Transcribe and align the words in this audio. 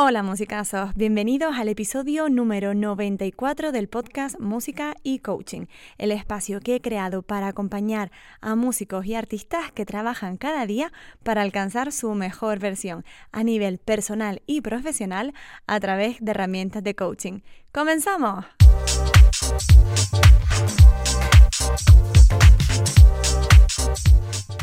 Hola 0.00 0.22
musicazos, 0.22 0.94
bienvenidos 0.94 1.56
al 1.56 1.66
episodio 1.66 2.28
número 2.28 2.72
94 2.72 3.72
del 3.72 3.88
podcast 3.88 4.38
Música 4.38 4.94
y 5.02 5.18
Coaching, 5.18 5.66
el 5.98 6.12
espacio 6.12 6.60
que 6.60 6.76
he 6.76 6.80
creado 6.80 7.22
para 7.22 7.48
acompañar 7.48 8.12
a 8.40 8.54
músicos 8.54 9.06
y 9.06 9.16
artistas 9.16 9.72
que 9.72 9.84
trabajan 9.84 10.36
cada 10.36 10.66
día 10.66 10.92
para 11.24 11.42
alcanzar 11.42 11.90
su 11.90 12.14
mejor 12.14 12.60
versión 12.60 13.04
a 13.32 13.42
nivel 13.42 13.78
personal 13.78 14.40
y 14.46 14.60
profesional 14.60 15.34
a 15.66 15.80
través 15.80 16.18
de 16.20 16.30
herramientas 16.30 16.84
de 16.84 16.94
coaching. 16.94 17.40
¡Comenzamos! 17.72 18.44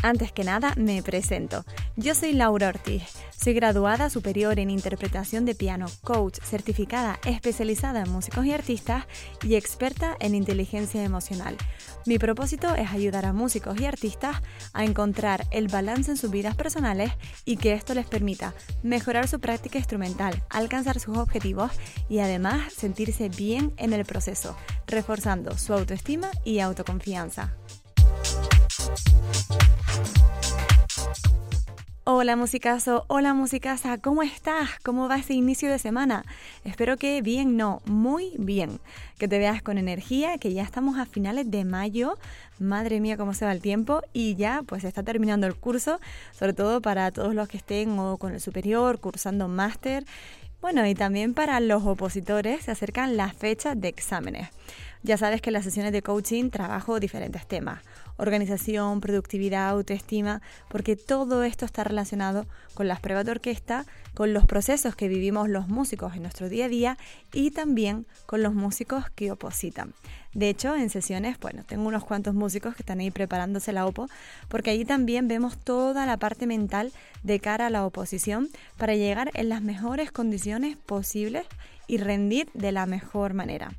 Antes 0.06 0.32
que 0.32 0.44
nada, 0.44 0.72
me 0.78 1.02
presento. 1.02 1.66
Yo 1.96 2.14
soy 2.14 2.34
Laura 2.34 2.68
Ortiz. 2.68 3.02
Soy 3.36 3.56
graduada 3.56 4.12
superior 4.12 4.60
en 4.60 4.70
interpretación 4.70 5.46
de 5.46 5.56
piano, 5.56 5.88
coach 6.04 6.38
certificada 6.44 7.20
especializada 7.26 8.02
en 8.02 8.12
músicos 8.12 8.46
y 8.46 8.52
artistas 8.52 9.06
y 9.42 9.56
experta 9.56 10.16
en 10.20 10.36
inteligencia 10.36 11.04
emocional. 11.04 11.58
Mi 12.06 12.20
propósito 12.20 12.76
es 12.76 12.92
ayudar 12.92 13.26
a 13.26 13.34
músicos 13.34 13.82
y 13.82 13.86
artistas 13.86 14.44
a 14.74 14.84
encontrar 14.84 15.48
el 15.50 15.70
balance 15.70 16.12
en 16.12 16.18
sus 16.18 16.30
vidas 16.30 16.56
personales 16.56 17.12
y 17.44 17.58
que 17.58 17.74
esto 17.74 17.96
les 17.96 18.06
permita 18.06 18.54
mejorar 18.84 19.28
su 19.28 19.40
práctica 19.40 19.80
instrumental, 19.80 20.44
alcanzar 20.52 21.00
sus 21.00 21.18
objetivos 21.18 21.72
y 22.10 22.20
además 22.20 22.74
sentirse 22.74 23.30
bien 23.30 23.74
en 23.78 23.92
el 23.92 24.06
proceso, 24.06 24.56
reforzando 24.86 25.58
su 25.58 25.74
autoestima 25.74 26.30
y 26.44 26.60
autoconfianza. 26.60 27.56
Hola 32.08 32.36
musicazo, 32.36 33.04
hola 33.08 33.34
musicasa, 33.34 33.98
¿cómo 33.98 34.22
estás? 34.22 34.70
¿Cómo 34.84 35.10
va 35.10 35.18
ese 35.18 35.34
inicio 35.34 35.72
de 35.72 35.80
semana? 35.80 36.24
Espero 36.64 36.98
que 36.98 37.24
bien, 37.24 37.58
no, 37.58 37.82
muy 37.86 38.34
bien. 38.38 38.80
Que 39.18 39.28
te 39.28 39.40
veas 39.40 39.64
con 39.64 39.80
energía, 39.80 40.38
que 40.38 40.54
ya 40.54 40.62
estamos 40.62 41.00
a 41.00 41.08
finales 41.08 41.50
de 41.50 41.66
mayo. 41.66 42.20
Madre 42.60 43.00
mía, 43.00 43.18
cómo 43.18 43.34
se 43.34 43.46
va 43.46 43.52
el 43.52 43.62
tiempo. 43.62 44.02
Y 44.14 44.36
ya 44.36 44.62
pues 44.68 44.84
está 44.84 45.02
terminando 45.02 45.48
el 45.48 45.56
curso, 45.56 46.00
sobre 46.32 46.54
todo 46.54 46.80
para 46.80 47.10
todos 47.10 47.34
los 47.34 47.48
que 47.48 47.58
estén 47.58 47.98
o 47.98 48.18
con 48.18 48.34
el 48.34 48.40
superior, 48.40 49.00
cursando 49.00 49.48
máster. 49.48 50.06
Bueno, 50.62 50.86
y 50.88 50.94
también 50.94 51.34
para 51.34 51.60
los 51.60 51.84
opositores 51.86 52.66
se 52.66 52.72
acercan 52.72 53.18
las 53.18 53.34
fechas 53.34 53.80
de 53.82 53.88
exámenes. 53.88 54.50
Ya 55.06 55.18
sabes 55.18 55.40
que 55.40 55.52
en 55.52 55.54
las 55.54 55.64
sesiones 55.64 55.92
de 55.92 56.02
coaching 56.02 56.50
trabajo 56.50 57.00
diferentes 57.00 57.46
temas 57.46 57.84
organización, 58.18 59.02
productividad, 59.02 59.70
autoestima, 59.70 60.42
porque 60.70 60.96
todo 60.96 61.44
esto 61.44 61.66
está 61.66 61.84
relacionado 61.84 62.46
con 62.74 62.88
las 62.88 63.00
pruebas 63.00 63.26
de 63.26 63.32
orquesta, 63.32 63.86
con 64.14 64.34
los 64.34 64.46
procesos 64.46 64.96
que 64.96 65.08
vivimos 65.08 65.50
los 65.50 65.68
músicos 65.68 66.16
en 66.16 66.22
nuestro 66.22 66.50
día 66.50 66.66
a 66.66 66.70
día 66.70 66.98
y 67.34 67.52
también 67.52 68.06
con 68.26 68.42
los 68.42 68.54
músicos 68.54 69.10
que 69.12 69.32
opositan. 69.32 69.94
De 70.34 70.50
hecho, 70.50 70.76
en 70.76 70.90
sesiones, 70.90 71.40
bueno, 71.40 71.64
tengo 71.66 71.88
unos 71.88 72.04
cuantos 72.04 72.34
músicos 72.34 72.76
que 72.76 72.82
están 72.82 73.00
ahí 73.00 73.12
preparándose 73.12 73.74
la 73.74 73.86
OPO, 73.86 74.08
porque 74.48 74.72
allí 74.72 74.86
también 74.86 75.28
vemos 75.28 75.58
toda 75.58 76.06
la 76.06 76.18
parte 76.18 76.48
mental 76.48 76.92
de 77.24 77.40
cara 77.40 77.68
a 77.68 77.70
la 77.70 77.86
oposición 77.86 78.50
para 78.78 78.96
llegar 78.96 79.32
en 79.34 79.50
las 79.50 79.62
mejores 79.62 80.12
condiciones 80.12 80.78
posibles 80.78 81.46
y 81.88 81.98
rendir 81.98 82.50
de 82.54 82.72
la 82.72 82.86
mejor 82.86 83.34
manera. 83.34 83.72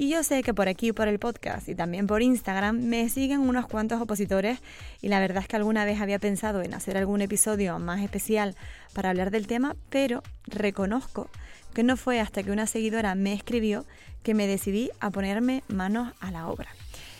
Y 0.00 0.08
yo 0.08 0.22
sé 0.22 0.42
que 0.42 0.54
por 0.54 0.66
aquí, 0.66 0.94
por 0.94 1.08
el 1.08 1.18
podcast 1.18 1.68
y 1.68 1.74
también 1.74 2.06
por 2.06 2.22
Instagram, 2.22 2.80
me 2.80 3.06
siguen 3.10 3.40
unos 3.40 3.66
cuantos 3.66 4.00
opositores 4.00 4.58
y 5.02 5.08
la 5.08 5.20
verdad 5.20 5.42
es 5.42 5.48
que 5.48 5.56
alguna 5.56 5.84
vez 5.84 6.00
había 6.00 6.18
pensado 6.18 6.62
en 6.62 6.72
hacer 6.72 6.96
algún 6.96 7.20
episodio 7.20 7.78
más 7.78 8.00
especial 8.00 8.56
para 8.94 9.10
hablar 9.10 9.30
del 9.30 9.46
tema, 9.46 9.76
pero 9.90 10.22
reconozco 10.46 11.28
que 11.74 11.82
no 11.82 11.98
fue 11.98 12.18
hasta 12.18 12.42
que 12.42 12.50
una 12.50 12.66
seguidora 12.66 13.14
me 13.14 13.34
escribió 13.34 13.84
que 14.22 14.32
me 14.32 14.46
decidí 14.46 14.88
a 15.00 15.10
ponerme 15.10 15.64
manos 15.68 16.14
a 16.20 16.30
la 16.30 16.48
obra. 16.48 16.70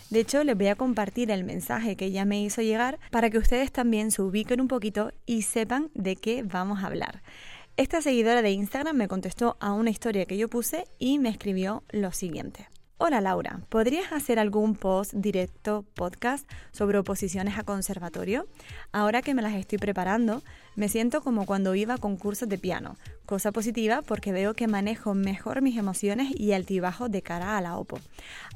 De 0.08 0.20
hecho, 0.20 0.42
les 0.42 0.56
voy 0.56 0.68
a 0.68 0.74
compartir 0.74 1.30
el 1.30 1.44
mensaje 1.44 1.96
que 1.96 2.06
ella 2.06 2.24
me 2.24 2.42
hizo 2.42 2.62
llegar 2.62 2.98
para 3.10 3.28
que 3.28 3.36
ustedes 3.36 3.70
también 3.72 4.10
se 4.10 4.22
ubiquen 4.22 4.58
un 4.58 4.68
poquito 4.68 5.12
y 5.26 5.42
sepan 5.42 5.90
de 5.92 6.16
qué 6.16 6.44
vamos 6.44 6.82
a 6.82 6.86
hablar. 6.86 7.20
Esta 7.80 8.02
seguidora 8.02 8.42
de 8.42 8.50
Instagram 8.50 8.94
me 8.94 9.08
contestó 9.08 9.56
a 9.58 9.72
una 9.72 9.88
historia 9.88 10.26
que 10.26 10.36
yo 10.36 10.50
puse 10.50 10.84
y 10.98 11.18
me 11.18 11.30
escribió 11.30 11.82
lo 11.88 12.12
siguiente. 12.12 12.68
Hola 12.98 13.22
Laura, 13.22 13.62
¿podrías 13.70 14.12
hacer 14.12 14.38
algún 14.38 14.74
post 14.74 15.14
directo 15.14 15.86
podcast 15.94 16.46
sobre 16.72 16.98
oposiciones 16.98 17.56
a 17.56 17.62
conservatorio? 17.62 18.46
Ahora 18.92 19.22
que 19.22 19.32
me 19.32 19.40
las 19.40 19.54
estoy 19.54 19.78
preparando, 19.78 20.42
me 20.76 20.88
siento 20.88 21.20
como 21.20 21.46
cuando 21.46 21.74
iba 21.74 21.94
a 21.94 21.98
concursos 21.98 22.48
de 22.48 22.58
piano, 22.58 22.96
cosa 23.26 23.52
positiva 23.52 24.02
porque 24.02 24.32
veo 24.32 24.54
que 24.54 24.68
manejo 24.68 25.14
mejor 25.14 25.62
mis 25.62 25.76
emociones 25.76 26.32
y 26.34 26.52
altibajos 26.52 27.10
de 27.10 27.22
cara 27.22 27.56
a 27.56 27.60
la 27.60 27.76
OPO. 27.76 27.98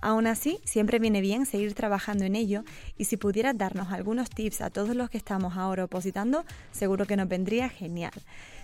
Aún 0.01 0.27
así, 0.27 0.61
siempre 0.65 0.99
viene 0.99 1.21
bien 1.21 1.47
seguir 1.47 1.75
trabajando 1.75 2.25
en 2.25 2.37
ello 2.37 2.65
y 2.97 3.05
si 3.05 3.17
pudieras 3.17 3.57
darnos 3.57 3.93
algunos 3.93 4.31
tips 4.31 4.61
a 4.61 4.71
todos 4.71 4.95
los 4.95 5.11
que 5.11 5.19
estamos 5.19 5.57
ahora 5.57 5.85
opositando, 5.85 6.45
seguro 6.73 7.07
que 7.07 7.17
nos 7.17 7.29
vendría 7.29 7.69
genial. 7.69 8.13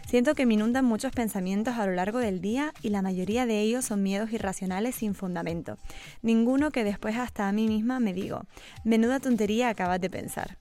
Siento 0.09 0.34
que 0.34 0.47
me 0.47 0.55
inundan 0.55 0.84
muchos 0.84 1.12
pensamientos 1.12 1.77
a 1.77 1.87
lo 1.87 1.93
largo 1.93 2.19
del 2.19 2.41
día 2.41 2.72
y 2.82 2.88
la 2.88 3.03
mayoría 3.03 3.47
de 3.47 3.61
ellos 3.61 3.84
son 3.84 4.03
miedos 4.03 4.32
irracionales 4.32 4.97
sin 4.97 5.15
fundamento. 5.15 5.78
Ninguno 6.22 6.71
que 6.71 6.82
después 6.82 7.17
hasta 7.17 7.49
a 7.49 7.53
mí 7.53 7.69
misma 7.69 8.00
me 8.00 8.12
digo, 8.12 8.43
menuda 8.84 9.21
tontería 9.21 9.69
acabas 9.69 10.00
de 10.00 10.11
pensar. 10.11 10.59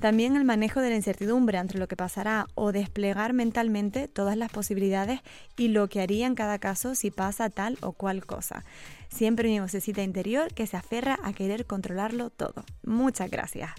También 0.00 0.36
el 0.36 0.44
manejo 0.44 0.80
de 0.80 0.90
la 0.90 0.96
incertidumbre 0.96 1.58
entre 1.58 1.78
lo 1.78 1.88
que 1.88 1.96
pasará 1.96 2.46
o 2.54 2.72
desplegar 2.72 3.32
mentalmente 3.32 4.08
todas 4.08 4.36
las 4.36 4.50
posibilidades 4.50 5.20
y 5.56 5.68
lo 5.68 5.88
que 5.88 6.00
haría 6.00 6.26
en 6.26 6.34
cada 6.34 6.58
caso 6.58 6.94
si 6.94 7.10
pasa 7.10 7.48
tal 7.50 7.78
o 7.80 7.92
cual 7.92 8.26
cosa. 8.26 8.64
Siempre 9.08 9.48
mi 9.48 9.60
vocecita 9.60 10.02
interior 10.02 10.52
que 10.52 10.66
se 10.66 10.76
aferra 10.76 11.18
a 11.22 11.32
querer 11.32 11.66
controlarlo 11.66 12.30
todo. 12.30 12.64
Muchas 12.82 13.30
gracias. 13.30 13.70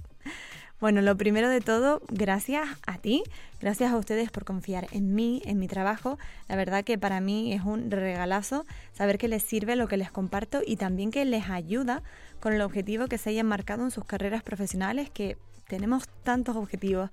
Bueno, 0.80 1.02
lo 1.02 1.16
primero 1.16 1.50
de 1.50 1.62
todo, 1.62 2.02
gracias 2.10 2.68
a 2.86 2.98
ti, 2.98 3.24
gracias 3.62 3.94
a 3.94 3.98
ustedes 3.98 4.30
por 4.30 4.44
confiar 4.44 4.88
en 4.92 5.16
mí, 5.16 5.42
en 5.46 5.58
mi 5.58 5.68
trabajo. 5.68 6.18
La 6.50 6.58
verdad 6.58 6.84
que 6.84 6.98
para 6.98 7.22
mí 7.22 7.54
es 7.54 7.64
un 7.64 7.92
regalazo 7.92 8.66
saber 8.94 9.18
que 9.18 9.30
les 9.30 9.42
sirve 9.42 9.78
lo 9.78 9.88
que 9.88 9.96
les 9.96 10.12
comparto 10.12 10.62
y 10.66 10.76
también 10.76 11.12
que 11.12 11.24
les 11.24 11.50
ayuda 11.50 12.04
con 12.42 12.54
el 12.54 12.62
objetivo 12.62 13.08
que 13.08 13.18
se 13.18 13.30
hayan 13.30 13.48
marcado 13.48 13.84
en 13.84 13.92
sus 13.92 14.04
carreras 14.04 14.44
profesionales, 14.44 15.10
que 15.10 15.38
tenemos 15.68 16.08
tantos 16.24 16.56
objetivos, 16.56 17.10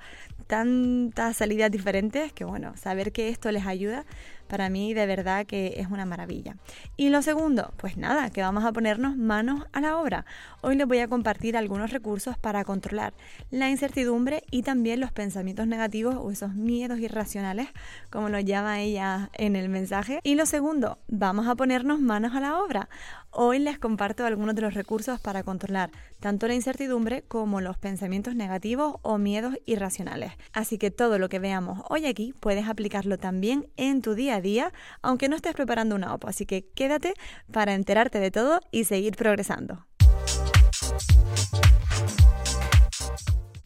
tantas 0.46 1.36
salidas 1.36 1.70
diferentes, 1.70 2.32
que 2.32 2.44
bueno, 2.44 2.76
saber 2.76 3.12
que 3.12 3.28
esto 3.28 3.50
les 3.50 3.66
ayuda 3.66 4.04
para 4.52 4.68
mí 4.68 4.92
de 4.92 5.06
verdad 5.06 5.46
que 5.46 5.76
es 5.78 5.86
una 5.86 6.04
maravilla. 6.04 6.56
Y 6.98 7.08
lo 7.08 7.22
segundo, 7.22 7.72
pues 7.78 7.96
nada, 7.96 8.28
que 8.28 8.42
vamos 8.42 8.66
a 8.66 8.72
ponernos 8.72 9.16
manos 9.16 9.64
a 9.72 9.80
la 9.80 9.96
obra. 9.96 10.26
Hoy 10.60 10.76
les 10.76 10.86
voy 10.86 10.98
a 10.98 11.08
compartir 11.08 11.56
algunos 11.56 11.90
recursos 11.90 12.36
para 12.36 12.62
controlar 12.62 13.14
la 13.50 13.70
incertidumbre 13.70 14.42
y 14.50 14.62
también 14.62 15.00
los 15.00 15.10
pensamientos 15.10 15.66
negativos 15.66 16.16
o 16.16 16.30
esos 16.30 16.52
miedos 16.52 16.98
irracionales, 16.98 17.68
como 18.10 18.28
lo 18.28 18.40
llama 18.40 18.82
ella 18.82 19.30
en 19.32 19.56
el 19.56 19.70
mensaje. 19.70 20.20
Y 20.22 20.34
lo 20.34 20.44
segundo, 20.44 20.98
vamos 21.08 21.48
a 21.48 21.54
ponernos 21.54 22.00
manos 22.00 22.34
a 22.34 22.40
la 22.40 22.58
obra. 22.58 22.90
Hoy 23.30 23.58
les 23.58 23.78
comparto 23.78 24.26
algunos 24.26 24.54
de 24.54 24.60
los 24.60 24.74
recursos 24.74 25.18
para 25.18 25.42
controlar 25.42 25.90
tanto 26.20 26.46
la 26.46 26.54
incertidumbre 26.54 27.22
como 27.22 27.62
los 27.62 27.78
pensamientos 27.78 28.34
negativos 28.34 28.96
o 29.00 29.16
miedos 29.16 29.54
irracionales. 29.64 30.32
Así 30.52 30.76
que 30.76 30.90
todo 30.90 31.18
lo 31.18 31.30
que 31.30 31.38
veamos 31.38 31.82
hoy 31.88 32.04
aquí 32.04 32.34
puedes 32.38 32.68
aplicarlo 32.68 33.16
también 33.16 33.66
en 33.78 34.02
tu 34.02 34.14
día 34.14 34.41
día, 34.42 34.72
aunque 35.00 35.28
no 35.28 35.36
estés 35.36 35.54
preparando 35.54 35.94
una 35.94 36.14
OPO. 36.14 36.28
Así 36.28 36.46
que 36.46 36.68
quédate 36.74 37.14
para 37.52 37.74
enterarte 37.74 38.18
de 38.18 38.30
todo 38.30 38.60
y 38.70 38.84
seguir 38.84 39.16
progresando. 39.16 39.86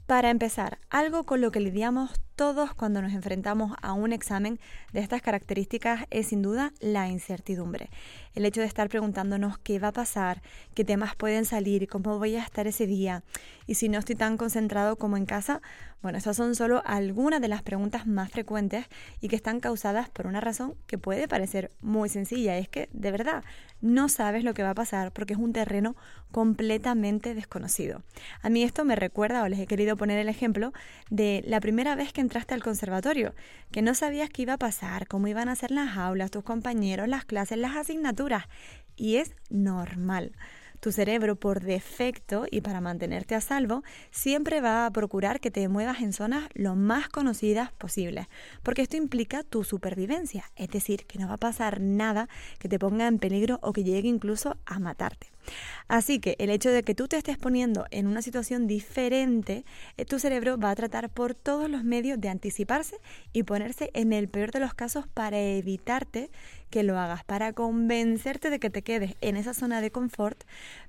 Para 0.06 0.31
empezar, 0.31 0.78
algo 0.88 1.25
con 1.25 1.41
lo 1.41 1.50
que 1.50 1.59
lidiamos 1.59 2.10
todos 2.37 2.75
cuando 2.75 3.01
nos 3.01 3.15
enfrentamos 3.15 3.75
a 3.81 3.95
un 3.95 4.13
examen 4.13 4.61
de 4.93 5.01
estas 5.01 5.23
características 5.23 6.05
es 6.11 6.29
sin 6.29 6.43
duda 6.43 6.73
la 6.81 7.09
incertidumbre. 7.09 7.88
El 8.35 8.44
hecho 8.44 8.61
de 8.61 8.67
estar 8.67 8.91
preguntándonos 8.91 9.59
qué 9.59 9.79
va 9.79 9.88
a 9.88 9.93
pasar, 9.93 10.43
qué 10.75 10.85
temas 10.85 11.17
pueden 11.17 11.47
salir, 11.47 11.88
cómo 11.88 12.19
voy 12.19 12.37
a 12.37 12.43
estar 12.43 12.67
ese 12.67 12.87
día 12.87 13.25
y 13.67 13.75
si 13.75 13.88
no 13.88 13.99
estoy 13.99 14.17
tan 14.17 14.37
concentrado 14.37 14.97
como 14.97 15.17
en 15.17 15.27
casa, 15.27 15.61
bueno, 16.03 16.19
esas 16.19 16.37
son 16.37 16.55
solo 16.55 16.83
algunas 16.85 17.41
de 17.41 17.49
las 17.49 17.62
preguntas 17.62 18.06
más 18.06 18.31
frecuentes 18.31 18.87
y 19.21 19.29
que 19.29 19.37
están 19.37 19.59
causadas 19.59 20.09
por 20.09 20.27
una 20.27 20.41
razón 20.41 20.75
que 20.87 20.99
puede 20.99 21.27
parecer 21.27 21.73
muy 21.81 22.09
sencilla, 22.09 22.59
es 22.59 22.69
que 22.69 22.89
de 22.93 23.11
verdad 23.11 23.43
no 23.81 24.09
sabes 24.09 24.44
lo 24.44 24.55
que 24.55 24.62
va 24.62 24.71
a 24.71 24.75
pasar 24.75 25.11
porque 25.12 25.32
es 25.32 25.39
un 25.39 25.53
terreno 25.53 25.97
completamente 26.31 27.35
desconocido. 27.35 28.03
A 28.43 28.50
mí 28.50 28.62
esto 28.62 28.85
me 28.85 28.94
recuerda, 28.94 29.43
o 29.43 29.49
les 29.49 29.59
he 29.59 29.67
querido 29.67 29.97
poner 29.97 30.19
el 30.19 30.29
ejemplo, 30.29 30.73
de 31.11 31.43
la 31.47 31.61
primera 31.61 31.97
vez 31.97 32.12
que 32.12 32.21
entraste 32.26 32.55
al 32.55 32.62
conservatorio, 32.62 33.34
que 33.70 33.82
no 33.82 33.94
sabías 33.94 34.31
qué 34.31 34.43
iba 34.43 34.55
a 34.55 34.58
pasar, 34.58 35.06
cómo 35.06 35.28
iban 35.28 35.49
a 35.49 35.55
ser 35.55 35.70
las 35.70 35.96
aulas, 35.96 36.32
tus 36.32 36.43
compañeros, 36.43 37.08
las 37.08 37.25
clases, 37.25 37.56
las 37.58 37.76
asignaturas. 37.76 38.46
Y 38.96 39.17
es 39.17 39.31
normal. 39.49 40.32
Tu 40.81 40.90
cerebro 40.93 41.37
por 41.37 41.62
defecto 41.62 42.46
y 42.50 42.61
para 42.61 42.81
mantenerte 42.81 43.34
a 43.34 43.40
salvo 43.40 43.82
siempre 44.11 44.61
va 44.61 44.87
a 44.87 44.90
procurar 44.90 45.40
que 45.40 45.52
te 45.52 45.69
muevas 45.69 46.00
en 46.00 46.12
zonas 46.12 46.49
lo 46.55 46.75
más 46.75 47.08
conocidas 47.08 47.73
posibles, 47.73 48.26
porque 48.62 48.82
esto 48.82 48.96
implica 48.96 49.43
tu 49.43 49.64
supervivencia, 49.64 50.50
es 50.56 50.69
decir, 50.69 51.06
que 51.06 51.19
no 51.19 51.29
va 51.29 51.34
a 51.34 51.38
pasar 51.38 51.81
nada 51.81 52.29
que 52.58 52.69
te 52.69 52.79
ponga 52.79 53.06
en 53.06 53.19
peligro 53.19 53.58
o 53.62 53.72
que 53.72 53.84
llegue 53.84 54.08
incluso 54.08 54.56
a 54.67 54.79
matarte. 54.79 55.29
Así 55.88 56.19
que 56.19 56.37
el 56.38 56.50
hecho 56.50 56.70
de 56.70 56.82
que 56.82 56.94
tú 56.94 57.08
te 57.08 57.16
estés 57.16 57.38
poniendo 57.38 57.87
en 57.90 58.06
una 58.06 58.22
situación 58.22 58.66
diferente, 58.66 59.64
eh, 59.96 60.04
tu 60.04 60.19
cerebro 60.19 60.58
va 60.58 60.70
a 60.70 60.75
tratar 60.75 61.10
por 61.10 61.34
todos 61.34 61.70
los 61.70 61.84
medios 61.84 62.20
de 62.20 62.28
anticiparse 62.28 62.98
y 63.32 63.44
ponerse 63.44 63.90
en 63.94 64.12
el 64.12 64.28
peor 64.28 64.50
de 64.50 64.60
los 64.60 64.75
casos 64.75 65.06
para 65.08 65.38
evitarte 65.38 66.31
que 66.70 66.82
lo 66.82 66.98
hagas, 66.98 67.25
para 67.25 67.52
convencerte 67.52 68.50
de 68.50 68.58
que 68.58 68.70
te 68.70 68.82
quedes 68.82 69.14
en 69.20 69.37
esa 69.37 69.54
zona 69.54 69.81
de 69.81 69.90
confort, 69.90 70.43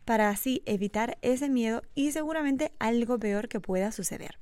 para 0.05 0.29
así 0.29 0.63
evitar 0.65 1.17
ese 1.21 1.49
miedo 1.49 1.81
y 1.93 2.11
seguramente 2.11 2.71
algo 2.79 3.19
peor 3.19 3.47
que 3.47 3.59
pueda 3.59 3.91
suceder. 3.91 4.37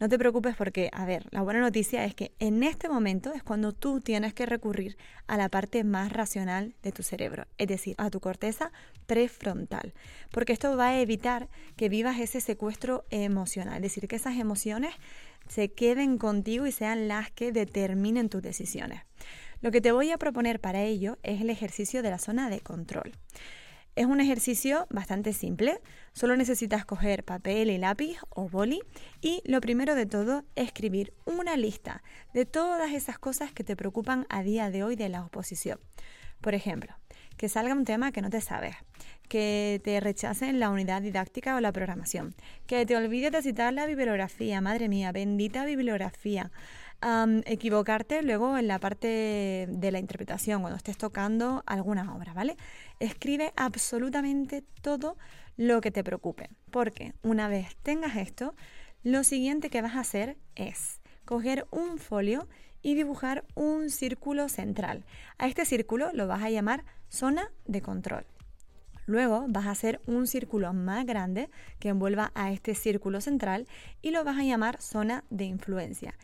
No 0.00 0.08
te 0.08 0.18
preocupes 0.18 0.56
porque, 0.56 0.90
a 0.92 1.04
ver, 1.04 1.26
la 1.30 1.42
buena 1.42 1.60
noticia 1.60 2.04
es 2.04 2.14
que 2.14 2.32
en 2.40 2.64
este 2.64 2.88
momento 2.88 3.32
es 3.32 3.44
cuando 3.44 3.72
tú 3.72 4.00
tienes 4.00 4.34
que 4.34 4.44
recurrir 4.44 4.96
a 5.28 5.36
la 5.36 5.48
parte 5.48 5.84
más 5.84 6.12
racional 6.12 6.74
de 6.82 6.90
tu 6.90 7.04
cerebro, 7.04 7.46
es 7.58 7.68
decir, 7.68 7.94
a 7.96 8.10
tu 8.10 8.18
corteza 8.18 8.72
prefrontal, 9.06 9.94
porque 10.32 10.52
esto 10.52 10.76
va 10.76 10.88
a 10.88 11.00
evitar 11.00 11.48
que 11.76 11.88
vivas 11.88 12.18
ese 12.18 12.40
secuestro 12.40 13.04
emocional, 13.10 13.76
es 13.76 13.82
decir, 13.82 14.08
que 14.08 14.16
esas 14.16 14.36
emociones 14.36 14.94
se 15.48 15.72
queden 15.72 16.18
contigo 16.18 16.66
y 16.66 16.72
sean 16.72 17.06
las 17.06 17.30
que 17.30 17.52
determinen 17.52 18.28
tus 18.28 18.42
decisiones. 18.42 19.02
Lo 19.60 19.70
que 19.70 19.80
te 19.80 19.92
voy 19.92 20.10
a 20.10 20.18
proponer 20.18 20.60
para 20.60 20.82
ello 20.82 21.18
es 21.22 21.40
el 21.40 21.50
ejercicio 21.50 22.02
de 22.02 22.10
la 22.10 22.18
zona 22.18 22.50
de 22.50 22.60
control. 22.60 23.12
Es 23.96 24.06
un 24.06 24.20
ejercicio 24.20 24.88
bastante 24.90 25.32
simple, 25.32 25.80
solo 26.12 26.36
necesitas 26.36 26.84
coger 26.84 27.22
papel 27.22 27.70
y 27.70 27.78
lápiz 27.78 28.18
o 28.30 28.48
boli 28.48 28.80
y 29.20 29.40
lo 29.44 29.60
primero 29.60 29.94
de 29.94 30.04
todo 30.04 30.42
escribir 30.56 31.14
una 31.26 31.56
lista 31.56 32.02
de 32.32 32.44
todas 32.44 32.92
esas 32.92 33.20
cosas 33.20 33.52
que 33.52 33.62
te 33.62 33.76
preocupan 33.76 34.26
a 34.30 34.42
día 34.42 34.70
de 34.70 34.82
hoy 34.82 34.96
de 34.96 35.08
la 35.08 35.24
oposición. 35.24 35.78
Por 36.40 36.54
ejemplo, 36.54 36.92
que 37.36 37.48
salga 37.48 37.72
un 37.72 37.84
tema 37.84 38.10
que 38.10 38.20
no 38.20 38.30
te 38.30 38.40
sabes, 38.40 38.74
que 39.28 39.80
te 39.84 40.00
rechacen 40.00 40.58
la 40.58 40.70
unidad 40.70 41.00
didáctica 41.00 41.54
o 41.54 41.60
la 41.60 41.72
programación, 41.72 42.34
que 42.66 42.84
te 42.86 42.96
olvides 42.96 43.30
de 43.30 43.42
citar 43.42 43.72
la 43.72 43.86
bibliografía, 43.86 44.60
madre 44.60 44.88
mía, 44.88 45.12
bendita 45.12 45.64
bibliografía, 45.64 46.50
equivocarte 47.44 48.22
luego 48.22 48.56
en 48.56 48.66
la 48.66 48.78
parte 48.78 49.66
de 49.68 49.92
la 49.92 49.98
interpretación, 49.98 50.62
cuando 50.62 50.76
estés 50.76 50.96
tocando 50.96 51.62
alguna 51.66 52.14
obra, 52.14 52.32
¿vale? 52.32 52.56
Escribe 52.98 53.52
absolutamente 53.56 54.64
todo 54.80 55.16
lo 55.56 55.80
que 55.80 55.90
te 55.90 56.02
preocupe, 56.02 56.48
porque 56.70 57.14
una 57.22 57.48
vez 57.48 57.76
tengas 57.82 58.16
esto, 58.16 58.54
lo 59.02 59.22
siguiente 59.22 59.68
que 59.68 59.82
vas 59.82 59.96
a 59.96 60.00
hacer 60.00 60.38
es 60.54 61.00
coger 61.24 61.66
un 61.70 61.98
folio 61.98 62.48
y 62.82 62.94
dibujar 62.94 63.44
un 63.54 63.90
círculo 63.90 64.48
central. 64.48 65.04
A 65.38 65.46
este 65.46 65.64
círculo 65.64 66.10
lo 66.12 66.26
vas 66.26 66.42
a 66.42 66.50
llamar 66.50 66.84
zona 67.08 67.50
de 67.66 67.82
control. 67.82 68.24
Luego 69.06 69.44
vas 69.48 69.66
a 69.66 69.72
hacer 69.72 70.00
un 70.06 70.26
círculo 70.26 70.72
más 70.72 71.04
grande 71.04 71.50
que 71.78 71.90
envuelva 71.90 72.32
a 72.34 72.52
este 72.52 72.74
círculo 72.74 73.20
central 73.20 73.66
y 74.00 74.10
lo 74.10 74.24
vas 74.24 74.38
a 74.38 74.44
llamar 74.44 74.80
zona 74.80 75.24
de 75.30 75.44
influencia. 75.44 76.14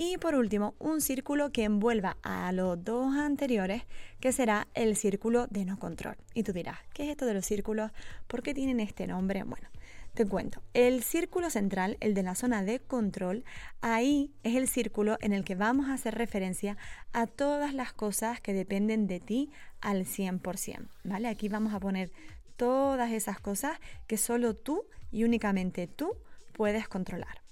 Y 0.00 0.16
por 0.16 0.36
último, 0.36 0.76
un 0.78 1.00
círculo 1.00 1.50
que 1.50 1.64
envuelva 1.64 2.18
a 2.22 2.52
los 2.52 2.84
dos 2.84 3.16
anteriores, 3.16 3.82
que 4.20 4.30
será 4.30 4.68
el 4.74 4.94
círculo 4.94 5.48
de 5.48 5.64
no 5.64 5.76
control. 5.76 6.16
Y 6.34 6.44
tú 6.44 6.52
dirás, 6.52 6.78
¿qué 6.94 7.02
es 7.02 7.08
esto 7.08 7.26
de 7.26 7.34
los 7.34 7.44
círculos? 7.44 7.90
¿Por 8.28 8.44
qué 8.44 8.54
tienen 8.54 8.78
este 8.78 9.08
nombre? 9.08 9.42
Bueno, 9.42 9.68
te 10.14 10.24
cuento. 10.24 10.62
El 10.72 11.02
círculo 11.02 11.50
central, 11.50 11.96
el 11.98 12.14
de 12.14 12.22
la 12.22 12.36
zona 12.36 12.62
de 12.62 12.78
control, 12.78 13.42
ahí 13.80 14.30
es 14.44 14.54
el 14.54 14.68
círculo 14.68 15.18
en 15.20 15.32
el 15.32 15.44
que 15.44 15.56
vamos 15.56 15.88
a 15.88 15.94
hacer 15.94 16.14
referencia 16.14 16.76
a 17.12 17.26
todas 17.26 17.74
las 17.74 17.92
cosas 17.92 18.40
que 18.40 18.52
dependen 18.52 19.08
de 19.08 19.18
ti 19.18 19.50
al 19.80 20.04
100%. 20.04 20.86
¿Vale? 21.02 21.26
Aquí 21.26 21.48
vamos 21.48 21.74
a 21.74 21.80
poner 21.80 22.12
todas 22.54 23.10
esas 23.10 23.40
cosas 23.40 23.80
que 24.06 24.16
solo 24.16 24.54
tú 24.54 24.84
y 25.10 25.24
únicamente 25.24 25.88
tú 25.88 26.12
puedes 26.52 26.86
controlar. 26.86 27.47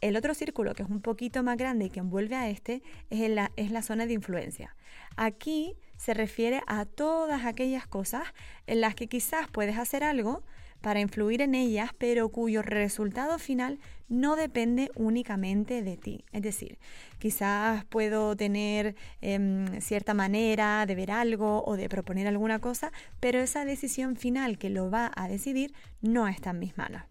El 0.00 0.16
otro 0.16 0.34
círculo, 0.34 0.74
que 0.74 0.82
es 0.82 0.88
un 0.88 1.00
poquito 1.02 1.42
más 1.42 1.56
grande 1.56 1.86
y 1.86 1.90
que 1.90 2.00
envuelve 2.00 2.36
a 2.36 2.48
este, 2.48 2.82
es, 3.10 3.28
la, 3.30 3.52
es 3.56 3.70
la 3.70 3.82
zona 3.82 4.06
de 4.06 4.14
influencia. 4.14 4.74
Aquí 5.16 5.76
se 5.96 6.14
refiere 6.14 6.62
a 6.66 6.86
todas 6.86 7.44
aquellas 7.44 7.86
cosas 7.86 8.22
en 8.66 8.80
las 8.80 8.94
que 8.94 9.08
quizás 9.08 9.48
puedes 9.48 9.76
hacer 9.76 10.02
algo, 10.02 10.42
para 10.80 11.00
influir 11.00 11.42
en 11.42 11.54
ellas, 11.54 11.90
pero 11.98 12.28
cuyo 12.28 12.62
resultado 12.62 13.38
final 13.38 13.78
no 14.08 14.34
depende 14.36 14.90
únicamente 14.96 15.82
de 15.82 15.96
ti. 15.96 16.24
Es 16.32 16.42
decir, 16.42 16.78
quizás 17.18 17.84
puedo 17.84 18.36
tener 18.36 18.96
em, 19.20 19.80
cierta 19.80 20.14
manera 20.14 20.84
de 20.84 20.94
ver 20.94 21.10
algo 21.12 21.64
o 21.64 21.76
de 21.76 21.88
proponer 21.88 22.26
alguna 22.26 22.58
cosa, 22.58 22.92
pero 23.20 23.38
esa 23.38 23.64
decisión 23.64 24.16
final 24.16 24.58
que 24.58 24.68
lo 24.68 24.90
va 24.90 25.12
a 25.14 25.28
decidir 25.28 25.72
no 26.02 26.28
está 26.28 26.50
en 26.50 26.58
mis 26.58 26.76
manos. 26.76 27.02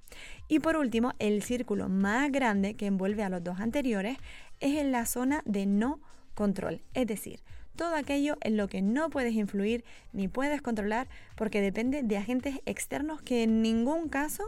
Y 0.48 0.60
por 0.60 0.76
último, 0.76 1.14
el 1.20 1.42
círculo 1.42 1.88
más 1.90 2.32
grande 2.32 2.76
que 2.76 2.88
envuelve 2.88 3.24
a 3.24 3.30
los 3.30 3.44
dos 3.44 3.60
anteriores 3.60 4.18
es 4.60 4.78
en 4.78 4.92
la 4.92 5.06
zona 5.06 5.42
de 5.46 5.66
no 5.66 6.02
control. 6.34 6.82
Es 6.94 7.08
decir, 7.08 7.40
todo 7.80 7.96
aquello 7.96 8.38
en 8.42 8.58
lo 8.58 8.68
que 8.68 8.82
no 8.82 9.10
puedes 9.10 9.34
influir 9.36 9.86
ni 10.12 10.28
puedes 10.28 10.62
controlar 10.62 11.08
porque 11.38 11.62
depende 11.62 12.04
de 12.04 12.18
agentes 12.18 12.60
externos 12.66 13.22
que 13.22 13.44
en 13.44 13.62
ningún 13.62 14.10
caso 14.10 14.44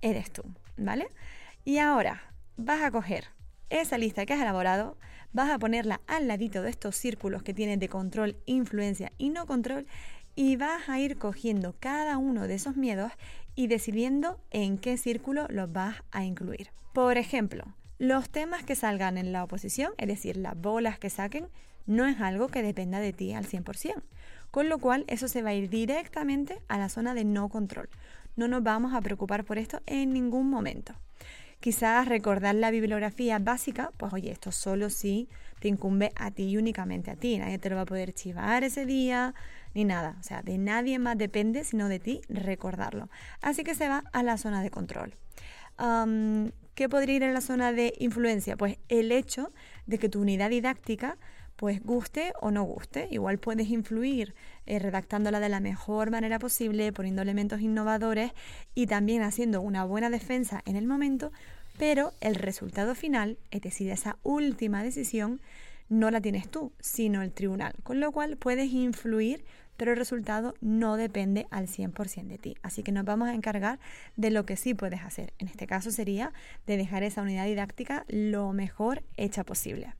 eres 0.00 0.30
tú, 0.30 0.44
¿vale? 0.76 1.08
Y 1.64 1.78
ahora 1.78 2.22
vas 2.56 2.84
a 2.84 2.92
coger 2.92 3.24
esa 3.68 3.98
lista 3.98 4.24
que 4.26 4.34
has 4.34 4.40
elaborado, 4.40 4.96
vas 5.32 5.50
a 5.50 5.58
ponerla 5.58 6.00
al 6.06 6.28
ladito 6.28 6.62
de 6.62 6.70
estos 6.70 6.94
círculos 6.94 7.42
que 7.42 7.52
tienen 7.52 7.80
de 7.80 7.88
control, 7.88 8.36
influencia 8.46 9.10
y 9.18 9.30
no 9.30 9.44
control 9.46 9.88
y 10.36 10.54
vas 10.54 10.88
a 10.88 11.00
ir 11.00 11.18
cogiendo 11.18 11.74
cada 11.80 12.16
uno 12.16 12.46
de 12.46 12.54
esos 12.54 12.76
miedos 12.76 13.10
y 13.56 13.66
decidiendo 13.66 14.38
en 14.52 14.78
qué 14.78 14.96
círculo 14.98 15.48
los 15.50 15.72
vas 15.72 15.96
a 16.12 16.24
incluir. 16.24 16.70
Por 16.92 17.18
ejemplo, 17.18 17.64
los 17.98 18.30
temas 18.30 18.62
que 18.62 18.76
salgan 18.76 19.18
en 19.18 19.32
la 19.32 19.42
oposición, 19.42 19.94
es 19.98 20.06
decir, 20.06 20.36
las 20.36 20.56
bolas 20.56 21.00
que 21.00 21.10
saquen, 21.10 21.48
no 21.88 22.06
es 22.06 22.20
algo 22.20 22.46
que 22.46 22.62
dependa 22.62 23.00
de 23.00 23.12
ti 23.12 23.32
al 23.32 23.46
100%. 23.46 24.02
Con 24.52 24.68
lo 24.68 24.78
cual, 24.78 25.04
eso 25.08 25.26
se 25.26 25.42
va 25.42 25.50
a 25.50 25.54
ir 25.54 25.68
directamente 25.68 26.62
a 26.68 26.78
la 26.78 26.88
zona 26.88 27.14
de 27.14 27.24
no 27.24 27.48
control. 27.48 27.88
No 28.36 28.46
nos 28.46 28.62
vamos 28.62 28.94
a 28.94 29.00
preocupar 29.00 29.44
por 29.44 29.58
esto 29.58 29.80
en 29.86 30.12
ningún 30.12 30.48
momento. 30.48 30.94
Quizás 31.60 32.06
recordar 32.06 32.54
la 32.54 32.70
bibliografía 32.70 33.40
básica, 33.40 33.90
pues 33.96 34.12
oye, 34.12 34.30
esto 34.30 34.52
solo 34.52 34.90
sí 34.90 35.28
te 35.58 35.66
incumbe 35.66 36.12
a 36.14 36.30
ti 36.30 36.44
y 36.44 36.56
únicamente 36.56 37.10
a 37.10 37.16
ti. 37.16 37.36
Nadie 37.36 37.58
te 37.58 37.68
lo 37.68 37.76
va 37.76 37.82
a 37.82 37.86
poder 37.86 38.12
chivar 38.12 38.62
ese 38.62 38.86
día 38.86 39.34
ni 39.74 39.84
nada. 39.84 40.16
O 40.20 40.22
sea, 40.22 40.42
de 40.42 40.56
nadie 40.56 41.00
más 41.00 41.18
depende 41.18 41.64
sino 41.64 41.88
de 41.88 41.98
ti 41.98 42.20
recordarlo. 42.28 43.08
Así 43.42 43.64
que 43.64 43.74
se 43.74 43.88
va 43.88 44.04
a 44.12 44.22
la 44.22 44.38
zona 44.38 44.62
de 44.62 44.70
control. 44.70 45.16
¿Qué 46.74 46.88
podría 46.88 47.16
ir 47.16 47.22
en 47.24 47.34
la 47.34 47.40
zona 47.40 47.72
de 47.72 47.92
influencia? 47.98 48.56
Pues 48.56 48.78
el 48.88 49.10
hecho 49.10 49.52
de 49.86 49.98
que 49.98 50.08
tu 50.08 50.20
unidad 50.20 50.50
didáctica 50.50 51.18
pues 51.58 51.82
guste 51.82 52.32
o 52.40 52.52
no 52.52 52.62
guste. 52.62 53.08
Igual 53.10 53.38
puedes 53.38 53.68
influir 53.68 54.32
eh, 54.64 54.78
redactándola 54.78 55.40
de 55.40 55.48
la 55.48 55.58
mejor 55.58 56.12
manera 56.12 56.38
posible, 56.38 56.92
poniendo 56.92 57.20
elementos 57.20 57.60
innovadores 57.60 58.30
y 58.76 58.86
también 58.86 59.22
haciendo 59.22 59.60
una 59.60 59.84
buena 59.84 60.08
defensa 60.08 60.62
en 60.66 60.76
el 60.76 60.86
momento, 60.86 61.32
pero 61.76 62.12
el 62.20 62.36
resultado 62.36 62.94
final, 62.94 63.38
es 63.50 63.60
decir, 63.60 63.90
esa 63.90 64.18
última 64.22 64.84
decisión, 64.84 65.40
no 65.88 66.12
la 66.12 66.20
tienes 66.20 66.48
tú, 66.48 66.72
sino 66.78 67.22
el 67.22 67.32
tribunal. 67.32 67.74
Con 67.82 67.98
lo 67.98 68.12
cual 68.12 68.36
puedes 68.36 68.72
influir, 68.72 69.44
pero 69.76 69.90
el 69.90 69.96
resultado 69.96 70.54
no 70.60 70.96
depende 70.96 71.48
al 71.50 71.66
100% 71.66 72.28
de 72.28 72.38
ti. 72.38 72.56
Así 72.62 72.84
que 72.84 72.92
nos 72.92 73.04
vamos 73.04 73.26
a 73.26 73.34
encargar 73.34 73.80
de 74.14 74.30
lo 74.30 74.46
que 74.46 74.56
sí 74.56 74.74
puedes 74.74 75.00
hacer. 75.00 75.32
En 75.38 75.48
este 75.48 75.66
caso 75.66 75.90
sería 75.90 76.32
de 76.68 76.76
dejar 76.76 77.02
esa 77.02 77.22
unidad 77.22 77.46
didáctica 77.46 78.04
lo 78.06 78.52
mejor 78.52 79.02
hecha 79.16 79.42
posible 79.42 79.92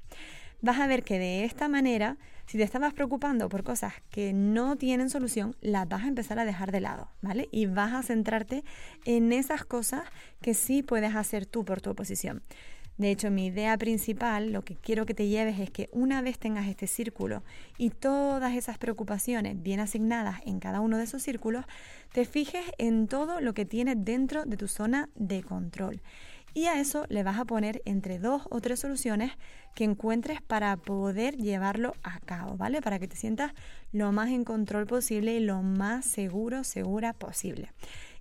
vas 0.60 0.78
a 0.78 0.86
ver 0.86 1.04
que 1.04 1.18
de 1.18 1.44
esta 1.44 1.68
manera, 1.68 2.16
si 2.46 2.58
te 2.58 2.64
estabas 2.64 2.94
preocupando 2.94 3.48
por 3.48 3.62
cosas 3.62 3.94
que 4.10 4.32
no 4.32 4.76
tienen 4.76 5.10
solución, 5.10 5.56
las 5.60 5.88
vas 5.88 6.04
a 6.04 6.08
empezar 6.08 6.38
a 6.38 6.44
dejar 6.44 6.72
de 6.72 6.80
lado, 6.80 7.10
¿vale? 7.20 7.48
Y 7.52 7.66
vas 7.66 7.92
a 7.92 8.02
centrarte 8.02 8.64
en 9.04 9.32
esas 9.32 9.64
cosas 9.64 10.02
que 10.40 10.54
sí 10.54 10.82
puedes 10.82 11.14
hacer 11.14 11.46
tú 11.46 11.64
por 11.64 11.80
tu 11.80 11.90
oposición. 11.90 12.42
De 12.96 13.12
hecho, 13.12 13.30
mi 13.30 13.46
idea 13.46 13.78
principal, 13.78 14.52
lo 14.52 14.62
que 14.62 14.74
quiero 14.74 15.06
que 15.06 15.14
te 15.14 15.28
lleves 15.28 15.60
es 15.60 15.70
que 15.70 15.88
una 15.92 16.20
vez 16.20 16.36
tengas 16.40 16.66
este 16.66 16.88
círculo 16.88 17.44
y 17.76 17.90
todas 17.90 18.56
esas 18.56 18.76
preocupaciones 18.76 19.62
bien 19.62 19.78
asignadas 19.78 20.40
en 20.44 20.58
cada 20.58 20.80
uno 20.80 20.98
de 20.98 21.04
esos 21.04 21.22
círculos, 21.22 21.64
te 22.12 22.24
fijes 22.24 22.64
en 22.76 23.06
todo 23.06 23.40
lo 23.40 23.54
que 23.54 23.64
tienes 23.64 24.04
dentro 24.04 24.44
de 24.46 24.56
tu 24.56 24.66
zona 24.66 25.10
de 25.14 25.44
control 25.44 26.02
Y 26.54 26.66
a 26.66 26.80
eso 26.80 27.04
le 27.08 27.22
vas 27.22 27.38
a 27.38 27.44
poner 27.44 27.82
entre 27.84 28.18
dos 28.18 28.42
o 28.50 28.60
tres 28.60 28.80
soluciones 28.80 29.32
que 29.74 29.84
encuentres 29.84 30.42
para 30.42 30.76
poder 30.76 31.36
llevarlo 31.36 31.94
a 32.02 32.18
cabo, 32.20 32.56
¿vale? 32.56 32.82
Para 32.82 32.98
que 32.98 33.08
te 33.08 33.16
sientas 33.16 33.52
lo 33.92 34.12
más 34.12 34.30
en 34.30 34.44
control 34.44 34.86
posible 34.86 35.34
y 35.36 35.40
lo 35.40 35.62
más 35.62 36.04
seguro, 36.04 36.64
segura 36.64 37.12
posible. 37.12 37.72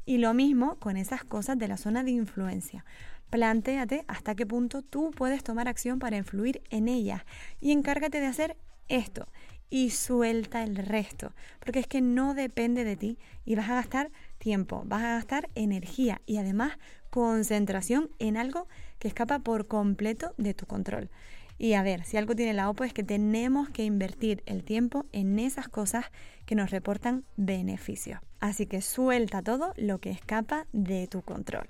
Y 0.05 0.19
lo 0.19 0.34
mismo 0.34 0.75
con 0.79 0.98
esas 0.98 1.24
cosas 1.24 1.57
de 1.57 1.67
la 1.67 1.77
zona 1.77 2.03
de 2.03 2.12
influencia. 2.12 2.86
Plantéate 3.29 4.05
hasta 4.07 4.36
qué 4.36 4.46
punto 4.46 4.81
tú 4.81 5.12
puedes 5.12 5.43
tomar 5.43 5.67
acción 5.67 6.00
para 6.00 6.17
influir 6.17 6.62
en 6.69 6.88
ellas 6.88 7.24
y 7.60 7.72
encárgate 7.72 8.22
de 8.22 8.27
hacer 8.27 8.55
esto 8.88 9.27
y 9.69 9.89
suelta 9.89 10.63
el 10.63 10.77
resto, 10.77 11.34
porque 11.60 11.79
es 11.79 11.88
que 11.88 12.01
no 12.01 12.34
depende 12.34 12.84
de 12.84 12.96
ti 12.96 13.17
y 13.46 13.55
vas 13.55 13.69
a 13.69 13.75
gastar 13.75 14.12
tiempo, 14.38 14.84
vas 14.86 15.03
a 15.03 15.15
gastar 15.15 15.50
energía 15.55 16.22
y 16.25 16.38
además 16.38 16.77
concentración 17.10 18.10
en 18.20 18.38
algo 18.38 18.68
que 19.00 19.08
escapa 19.08 19.40
por 19.40 19.68
completo 19.68 20.34
de 20.38 20.54
tu 20.54 20.66
control. 20.66 21.10
Y 21.60 21.74
a 21.74 21.82
ver, 21.82 22.04
si 22.04 22.18
algo 22.18 22.36
tiene 22.36 22.54
la 22.54 22.70
OPO 22.70 22.84
es 22.84 22.94
que 22.94 23.04
tenemos 23.04 23.70
que 23.70 23.84
invertir 23.84 24.44
el 24.46 24.64
tiempo 24.64 25.06
en 25.12 25.40
esas 25.40 25.68
cosas 25.68 26.06
que 26.46 26.56
nos 26.56 26.70
reportan 26.70 27.26
beneficios. 27.36 28.20
Así 28.40 28.68
que 28.68 28.82
suelta 28.82 29.42
todo 29.42 29.74
lo 29.76 30.00
que 30.00 30.12
escapa 30.12 30.68
de 30.72 31.08
tu 31.08 31.24
control. 31.24 31.68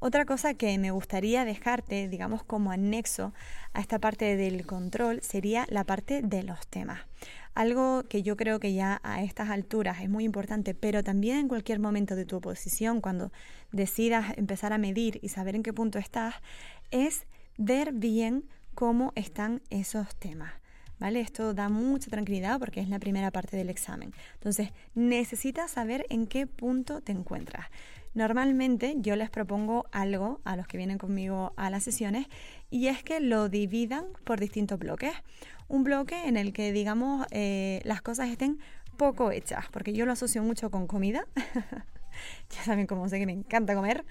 Otra 0.00 0.24
cosa 0.24 0.54
que 0.54 0.78
me 0.78 0.90
gustaría 0.90 1.44
dejarte, 1.44 2.08
digamos, 2.08 2.42
como 2.42 2.72
anexo 2.72 3.34
a 3.74 3.80
esta 3.80 3.98
parte 3.98 4.36
del 4.36 4.66
control 4.66 5.20
sería 5.22 5.66
la 5.68 5.84
parte 5.84 6.22
de 6.22 6.42
los 6.42 6.66
temas. 6.66 7.00
Algo 7.54 8.04
que 8.08 8.22
yo 8.22 8.36
creo 8.36 8.60
que 8.60 8.74
ya 8.74 9.00
a 9.02 9.22
estas 9.22 9.50
alturas 9.50 10.00
es 10.00 10.08
muy 10.08 10.24
importante, 10.24 10.74
pero 10.74 11.02
también 11.02 11.38
en 11.38 11.48
cualquier 11.48 11.80
momento 11.80 12.16
de 12.16 12.24
tu 12.24 12.36
oposición, 12.36 13.00
cuando 13.00 13.32
decidas 13.72 14.36
empezar 14.36 14.72
a 14.72 14.78
medir 14.78 15.18
y 15.22 15.28
saber 15.28 15.56
en 15.56 15.62
qué 15.62 15.72
punto 15.72 15.98
estás, 15.98 16.34
es 16.90 17.26
ver 17.58 17.92
bien 17.92 18.44
cómo 18.74 19.12
están 19.14 19.62
esos 19.70 20.14
temas. 20.16 20.52
¿Vale? 20.98 21.20
Esto 21.20 21.54
da 21.54 21.70
mucha 21.70 22.10
tranquilidad 22.10 22.58
porque 22.58 22.80
es 22.80 22.88
la 22.90 22.98
primera 22.98 23.30
parte 23.30 23.56
del 23.56 23.70
examen. 23.70 24.12
Entonces, 24.34 24.68
necesitas 24.94 25.70
saber 25.70 26.04
en 26.10 26.26
qué 26.26 26.46
punto 26.46 27.00
te 27.00 27.10
encuentras. 27.12 27.66
Normalmente 28.12 28.96
yo 28.98 29.14
les 29.14 29.30
propongo 29.30 29.86
algo 29.92 30.40
a 30.44 30.56
los 30.56 30.66
que 30.66 30.76
vienen 30.76 30.98
conmigo 30.98 31.52
a 31.56 31.70
las 31.70 31.84
sesiones 31.84 32.26
y 32.68 32.88
es 32.88 33.02
que 33.04 33.20
lo 33.20 33.48
dividan 33.48 34.06
por 34.24 34.40
distintos 34.40 34.78
bloques. 34.78 35.12
Un 35.68 35.84
bloque 35.84 36.26
en 36.26 36.36
el 36.36 36.52
que, 36.52 36.72
digamos, 36.72 37.26
eh, 37.30 37.80
las 37.84 38.02
cosas 38.02 38.28
estén 38.28 38.58
poco 38.96 39.30
hechas, 39.30 39.66
porque 39.70 39.92
yo 39.92 40.04
lo 40.06 40.12
asocio 40.12 40.42
mucho 40.42 40.70
con 40.70 40.86
comida. 40.86 41.24
ya 42.50 42.62
saben 42.64 42.86
cómo 42.86 43.08
sé 43.08 43.18
que 43.18 43.26
me 43.26 43.32
encanta 43.32 43.74
comer. 43.74 44.04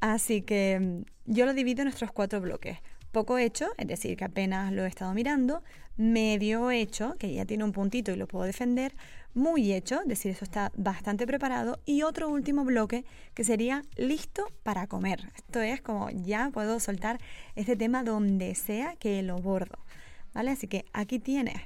Así 0.00 0.42
que 0.42 0.80
mm, 0.80 1.32
yo 1.32 1.46
lo 1.46 1.52
divido 1.52 1.82
en 1.82 1.86
nuestros 1.86 2.10
cuatro 2.10 2.40
bloques. 2.40 2.78
Poco 3.12 3.38
hecho, 3.38 3.68
es 3.76 3.86
decir, 3.86 4.16
que 4.16 4.24
apenas 4.24 4.72
lo 4.72 4.84
he 4.84 4.88
estado 4.88 5.12
mirando. 5.14 5.62
Medio 5.98 6.70
hecho, 6.70 7.14
que 7.18 7.32
ya 7.32 7.44
tiene 7.44 7.64
un 7.64 7.72
puntito 7.72 8.10
y 8.10 8.16
lo 8.16 8.26
puedo 8.26 8.44
defender 8.44 8.94
muy 9.34 9.72
hecho, 9.72 10.00
es 10.00 10.08
decir, 10.08 10.32
eso 10.32 10.44
está 10.44 10.72
bastante 10.74 11.26
preparado. 11.26 11.78
Y 11.84 12.02
otro 12.02 12.28
último 12.30 12.64
bloque 12.64 13.04
que 13.34 13.44
sería 13.44 13.82
listo 13.96 14.46
para 14.62 14.86
comer. 14.86 15.30
Esto 15.36 15.60
es 15.60 15.80
como 15.82 16.10
ya 16.10 16.50
puedo 16.50 16.80
soltar 16.80 17.18
este 17.54 17.76
tema 17.76 18.02
donde 18.02 18.54
sea 18.54 18.96
que 18.96 19.22
lo 19.22 19.36
bordo. 19.38 19.78
¿Vale? 20.34 20.50
Así 20.50 20.66
que 20.66 20.86
aquí 20.94 21.18
tienes 21.18 21.56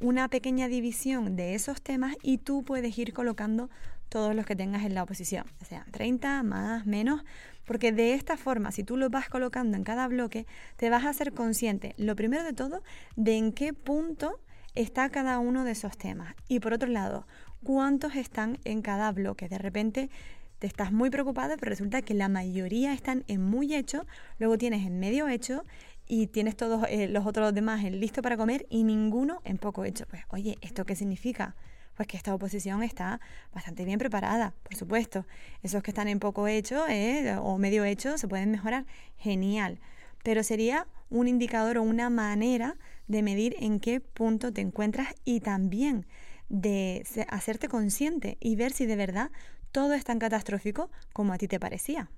una 0.00 0.28
pequeña 0.28 0.68
división 0.68 1.36
de 1.36 1.54
esos 1.54 1.82
temas 1.82 2.16
y 2.22 2.38
tú 2.38 2.64
puedes 2.64 2.96
ir 2.98 3.12
colocando 3.12 3.68
todos 4.08 4.34
los 4.34 4.46
que 4.46 4.56
tengas 4.56 4.84
en 4.84 4.94
la 4.94 5.02
oposición, 5.02 5.46
o 5.60 5.64
sea 5.64 5.86
30, 5.90 6.42
más, 6.42 6.86
menos, 6.86 7.24
porque 7.64 7.92
de 7.92 8.14
esta 8.14 8.36
forma, 8.36 8.72
si 8.72 8.84
tú 8.84 8.96
lo 8.96 9.10
vas 9.10 9.28
colocando 9.28 9.76
en 9.76 9.84
cada 9.84 10.08
bloque, 10.08 10.46
te 10.76 10.90
vas 10.90 11.04
a 11.04 11.12
ser 11.12 11.32
consciente, 11.32 11.94
lo 11.96 12.16
primero 12.16 12.44
de 12.44 12.52
todo, 12.52 12.82
de 13.16 13.36
en 13.36 13.52
qué 13.52 13.72
punto 13.72 14.40
está 14.74 15.08
cada 15.10 15.38
uno 15.38 15.64
de 15.64 15.72
esos 15.72 15.96
temas. 15.96 16.34
Y 16.48 16.60
por 16.60 16.72
otro 16.72 16.88
lado, 16.88 17.26
cuántos 17.62 18.16
están 18.16 18.58
en 18.64 18.82
cada 18.82 19.10
bloque. 19.12 19.48
De 19.48 19.58
repente 19.58 20.10
te 20.58 20.66
estás 20.66 20.92
muy 20.92 21.10
preocupada, 21.10 21.56
pero 21.56 21.70
resulta 21.70 22.02
que 22.02 22.14
la 22.14 22.28
mayoría 22.28 22.92
están 22.92 23.24
en 23.28 23.42
muy 23.42 23.74
hecho, 23.74 24.06
luego 24.38 24.58
tienes 24.58 24.86
en 24.86 24.98
medio 24.98 25.28
hecho 25.28 25.64
y 26.06 26.26
tienes 26.28 26.56
todos 26.56 26.86
eh, 26.88 27.08
los 27.08 27.26
otros 27.26 27.54
demás 27.54 27.84
en 27.84 28.00
listo 28.00 28.22
para 28.22 28.36
comer 28.36 28.66
y 28.68 28.84
ninguno 28.84 29.40
en 29.44 29.58
poco 29.58 29.84
hecho. 29.84 30.06
Pues 30.08 30.22
oye, 30.28 30.58
¿esto 30.60 30.84
qué 30.84 30.94
significa? 30.94 31.56
Pues 31.96 32.08
que 32.08 32.16
esta 32.16 32.34
oposición 32.34 32.82
está 32.82 33.20
bastante 33.52 33.84
bien 33.84 33.98
preparada, 33.98 34.54
por 34.62 34.74
supuesto. 34.74 35.26
Esos 35.62 35.82
que 35.82 35.90
están 35.90 36.08
en 36.08 36.18
poco 36.18 36.48
hecho 36.48 36.86
eh, 36.88 37.36
o 37.40 37.56
medio 37.58 37.84
hecho 37.84 38.18
se 38.18 38.28
pueden 38.28 38.50
mejorar, 38.50 38.84
genial. 39.16 39.78
Pero 40.22 40.42
sería 40.42 40.86
un 41.10 41.28
indicador 41.28 41.78
o 41.78 41.82
una 41.82 42.10
manera 42.10 42.76
de 43.06 43.22
medir 43.22 43.54
en 43.60 43.78
qué 43.78 44.00
punto 44.00 44.52
te 44.52 44.60
encuentras 44.60 45.14
y 45.24 45.40
también 45.40 46.06
de 46.48 47.06
hacerte 47.28 47.68
consciente 47.68 48.36
y 48.40 48.56
ver 48.56 48.72
si 48.72 48.86
de 48.86 48.96
verdad 48.96 49.30
todo 49.72 49.94
es 49.94 50.04
tan 50.04 50.18
catastrófico 50.18 50.90
como 51.12 51.32
a 51.32 51.38
ti 51.38 51.48
te 51.48 51.60
parecía. 51.60 52.10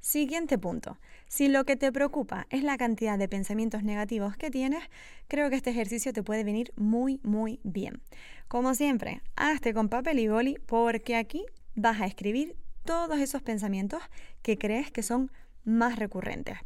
Siguiente 0.00 0.58
punto. 0.58 0.98
Si 1.32 1.48
lo 1.48 1.64
que 1.64 1.76
te 1.76 1.90
preocupa 1.90 2.46
es 2.50 2.62
la 2.62 2.76
cantidad 2.76 3.18
de 3.18 3.26
pensamientos 3.26 3.82
negativos 3.82 4.36
que 4.36 4.50
tienes, 4.50 4.82
creo 5.28 5.48
que 5.48 5.56
este 5.56 5.70
ejercicio 5.70 6.12
te 6.12 6.22
puede 6.22 6.44
venir 6.44 6.74
muy, 6.76 7.20
muy 7.22 7.58
bien. 7.62 8.02
Como 8.48 8.74
siempre, 8.74 9.22
hazte 9.34 9.72
con 9.72 9.88
papel 9.88 10.18
y 10.18 10.28
boli 10.28 10.58
porque 10.66 11.16
aquí 11.16 11.46
vas 11.74 12.02
a 12.02 12.04
escribir 12.04 12.54
todos 12.84 13.18
esos 13.18 13.40
pensamientos 13.40 14.02
que 14.42 14.58
crees 14.58 14.90
que 14.90 15.02
son 15.02 15.32
más 15.64 15.98
recurrentes. 15.98 16.58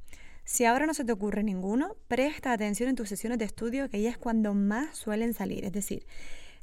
Si 0.43 0.65
ahora 0.65 0.87
no 0.87 0.95
se 0.95 1.05
te 1.05 1.13
ocurre 1.13 1.45
ninguno, 1.45 1.95
presta 2.09 2.53
atención 2.53 2.89
en 2.89 2.97
tus 2.97 3.09
sesiones 3.09 3.39
de 3.39 3.45
estudio, 3.45 3.89
que 3.89 3.99
ahí 3.99 4.09
es 4.09 4.19
cuando 4.19 4.53
más 4.53 4.97
suelen 4.97 5.33
salir. 5.33 5.65
Es 5.65 5.73
decir, 5.73 6.05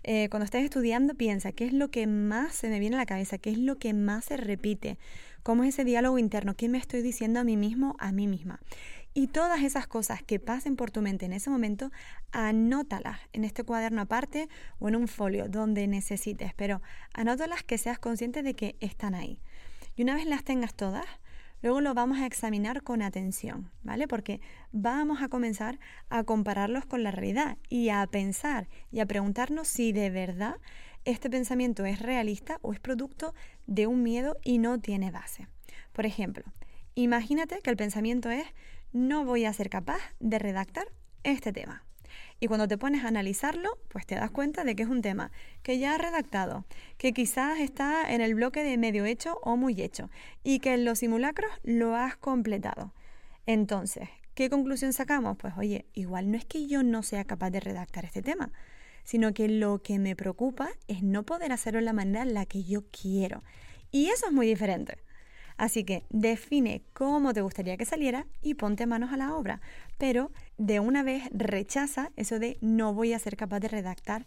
eh, 0.04 0.28
cuando 0.30 0.44
estés 0.44 0.66
estudiando, 0.66 1.16
piensa 1.16 1.54
qué 1.54 1.66
es 1.66 1.72
lo 1.72 1.90
que 1.90 2.06
más 2.06 2.54
se 2.54 2.68
me 2.68 2.80
viene 2.80 2.98
a 2.98 3.00
la 3.00 3.06
cabeza, 3.06 3.38
qué 3.38 3.52
es 3.52 3.58
lo 3.58 3.78
que 3.78 3.94
más 3.94 4.26
se 4.26 4.36
repite, 4.36 4.98
cómo 5.44 5.64
es 5.64 5.70
ese 5.70 5.84
diálogo 5.84 6.18
interno, 6.18 6.56
qué 6.56 6.70
me 6.70 6.78
estoy 6.78 7.02
diciendo 7.02 7.40
a 7.40 7.44
mí 7.44 7.58
mismo, 7.58 7.96
a 8.00 8.12
mí 8.12 8.28
misma. 8.28 8.60
Y 9.14 9.28
todas 9.28 9.62
esas 9.62 9.86
cosas 9.86 10.24
que 10.24 10.40
pasen 10.40 10.76
por 10.76 10.90
tu 10.90 11.02
mente 11.02 11.26
en 11.26 11.34
ese 11.34 11.50
momento, 11.50 11.92
anótalas 12.32 13.20
en 13.32 13.44
este 13.44 13.64
cuaderno 13.64 14.02
aparte 14.02 14.50
o 14.80 14.88
en 14.88 14.96
un 14.96 15.08
folio 15.08 15.50
donde 15.50 15.86
necesites, 15.88 16.54
pero 16.56 16.82
anótalas 17.14 17.64
que 17.64 17.78
seas 17.78 18.00
consciente 18.00 18.42
de 18.42 18.56
que 18.56 18.76
están 18.80 19.14
ahí. 19.14 19.40
Y 19.96 20.02
una 20.02 20.16
vez 20.16 20.26
las 20.26 20.44
tengas 20.44 20.74
todas, 20.74 21.06
Luego 21.64 21.80
lo 21.80 21.94
vamos 21.94 22.20
a 22.20 22.26
examinar 22.26 22.84
con 22.84 23.02
atención, 23.02 23.72
¿vale? 23.84 24.06
Porque 24.06 24.42
vamos 24.74 25.22
a 25.22 25.30
comenzar 25.30 25.80
a 26.10 26.26
compararlos 26.26 26.86
con 26.86 27.04
la 27.04 27.12
realidad 27.12 27.58
y 27.70 27.88
a 27.88 28.06
pensar 28.06 28.68
y 28.92 29.00
a 29.00 29.06
preguntarnos 29.06 29.70
si 29.70 29.94
de 29.94 30.10
verdad 30.10 30.58
este 31.06 31.30
pensamiento 31.30 31.86
es 31.86 32.00
realista 32.00 32.60
o 32.62 32.74
es 32.74 32.80
producto 32.80 33.34
de 33.68 33.88
un 33.88 34.04
miedo 34.04 34.38
y 34.44 34.58
no 34.58 34.80
tiene 34.80 35.12
base. 35.12 35.48
Por 35.92 36.06
ejemplo, 36.06 36.44
imagínate 36.96 37.60
que 37.62 37.70
el 37.70 37.78
pensamiento 37.78 38.30
es 38.30 38.46
no 38.92 39.26
voy 39.26 39.46
a 39.46 39.54
ser 39.54 39.70
capaz 39.70 40.00
de 40.20 40.40
redactar 40.40 40.88
este 41.24 41.52
tema. 41.52 41.84
Y 42.40 42.48
cuando 42.48 42.68
te 42.68 42.78
pones 42.78 43.06
a 43.06 43.08
analizarlo, 43.08 43.78
pues 43.88 44.06
te 44.06 44.16
das 44.16 44.30
cuenta 44.30 44.64
de 44.64 44.76
que 44.76 44.84
es 44.84 44.90
un 44.90 45.02
tema 45.02 45.32
que 45.62 45.80
ya 45.80 45.96
has 45.96 46.02
redactado, 46.02 46.66
que 46.98 47.14
quizás 47.14 47.60
está 47.60 48.14
en 48.14 48.22
el 48.22 48.36
bloque 48.36 48.64
de 48.64 48.78
medio 48.78 49.06
hecho 49.06 49.40
o 49.44 49.56
muy 49.56 49.82
hecho, 49.82 50.10
y 50.44 50.60
que 50.60 50.74
en 50.74 50.86
los 50.86 51.00
simulacros 51.00 51.52
lo 51.64 51.96
has 51.96 52.18
completado. 52.18 52.94
Entonces, 53.46 54.10
¿qué 54.36 54.50
conclusión 54.50 54.94
sacamos? 54.94 55.38
Pues 55.38 55.54
oye, 55.58 55.86
igual 55.94 56.32
no 56.32 56.38
es 56.38 56.46
que 56.46 56.68
yo 56.68 56.84
no 56.84 57.02
sea 57.02 57.24
capaz 57.24 57.50
de 57.50 57.62
redactar 57.62 58.06
este 58.06 58.22
tema, 58.22 58.52
sino 59.04 59.34
que 59.34 59.48
lo 59.48 59.82
que 59.82 60.00
me 60.00 60.16
preocupa 60.16 60.70
es 60.88 61.04
no 61.04 61.24
poder 61.24 61.52
hacerlo 61.52 61.80
de 61.80 61.86
la 61.86 61.94
manera 61.94 62.24
en 62.24 62.34
la 62.34 62.46
que 62.46 62.64
yo 62.64 62.84
quiero. 62.92 63.44
Y 63.92 64.08
eso 64.08 64.28
es 64.28 64.34
muy 64.34 64.48
diferente. 64.48 64.98
Así 65.58 65.84
que 65.84 66.04
define 66.10 66.82
cómo 66.94 67.34
te 67.34 67.42
gustaría 67.42 67.78
que 67.78 67.86
saliera 67.86 68.26
y 68.42 68.56
ponte 68.56 68.88
manos 68.88 69.14
a 69.14 69.18
la 69.18 69.36
obra. 69.36 69.62
Pero 69.98 70.32
de 70.58 70.80
una 70.80 71.04
vez 71.04 71.24
rechaza 71.32 72.12
eso 72.16 72.40
de 72.40 72.58
no 72.62 72.94
voy 72.94 73.14
a 73.14 73.20
ser 73.20 73.38
capaz 73.38 73.60
de 73.60 73.68
redactar 73.68 74.26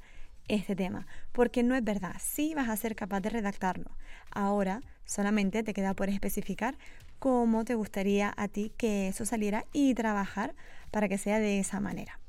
este 0.49 0.77
tema, 0.77 1.09
porque 1.33 1.65
no 1.65 1.75
es 1.75 1.83
verdad, 1.83 2.15
sí 2.21 2.55
vas 2.55 2.69
a 2.69 2.77
ser 2.77 2.95
capaz 2.95 3.21
de 3.21 3.31
redactarlo. 3.31 3.91
Ahora 4.31 4.81
solamente 5.05 5.63
te 5.63 5.75
queda 5.75 5.95
por 5.95 6.09
especificar 6.09 6.79
cómo 7.19 7.65
te 7.65 7.75
gustaría 7.75 8.33
a 8.37 8.49
ti 8.49 8.73
que 8.77 9.09
eso 9.09 9.25
saliera 9.25 9.65
y 9.73 9.95
trabajar 9.95 10.55
para 10.91 11.09
que 11.09 11.19
sea 11.19 11.41
de 11.41 11.59
esa 11.59 11.81
manera. 11.81 12.21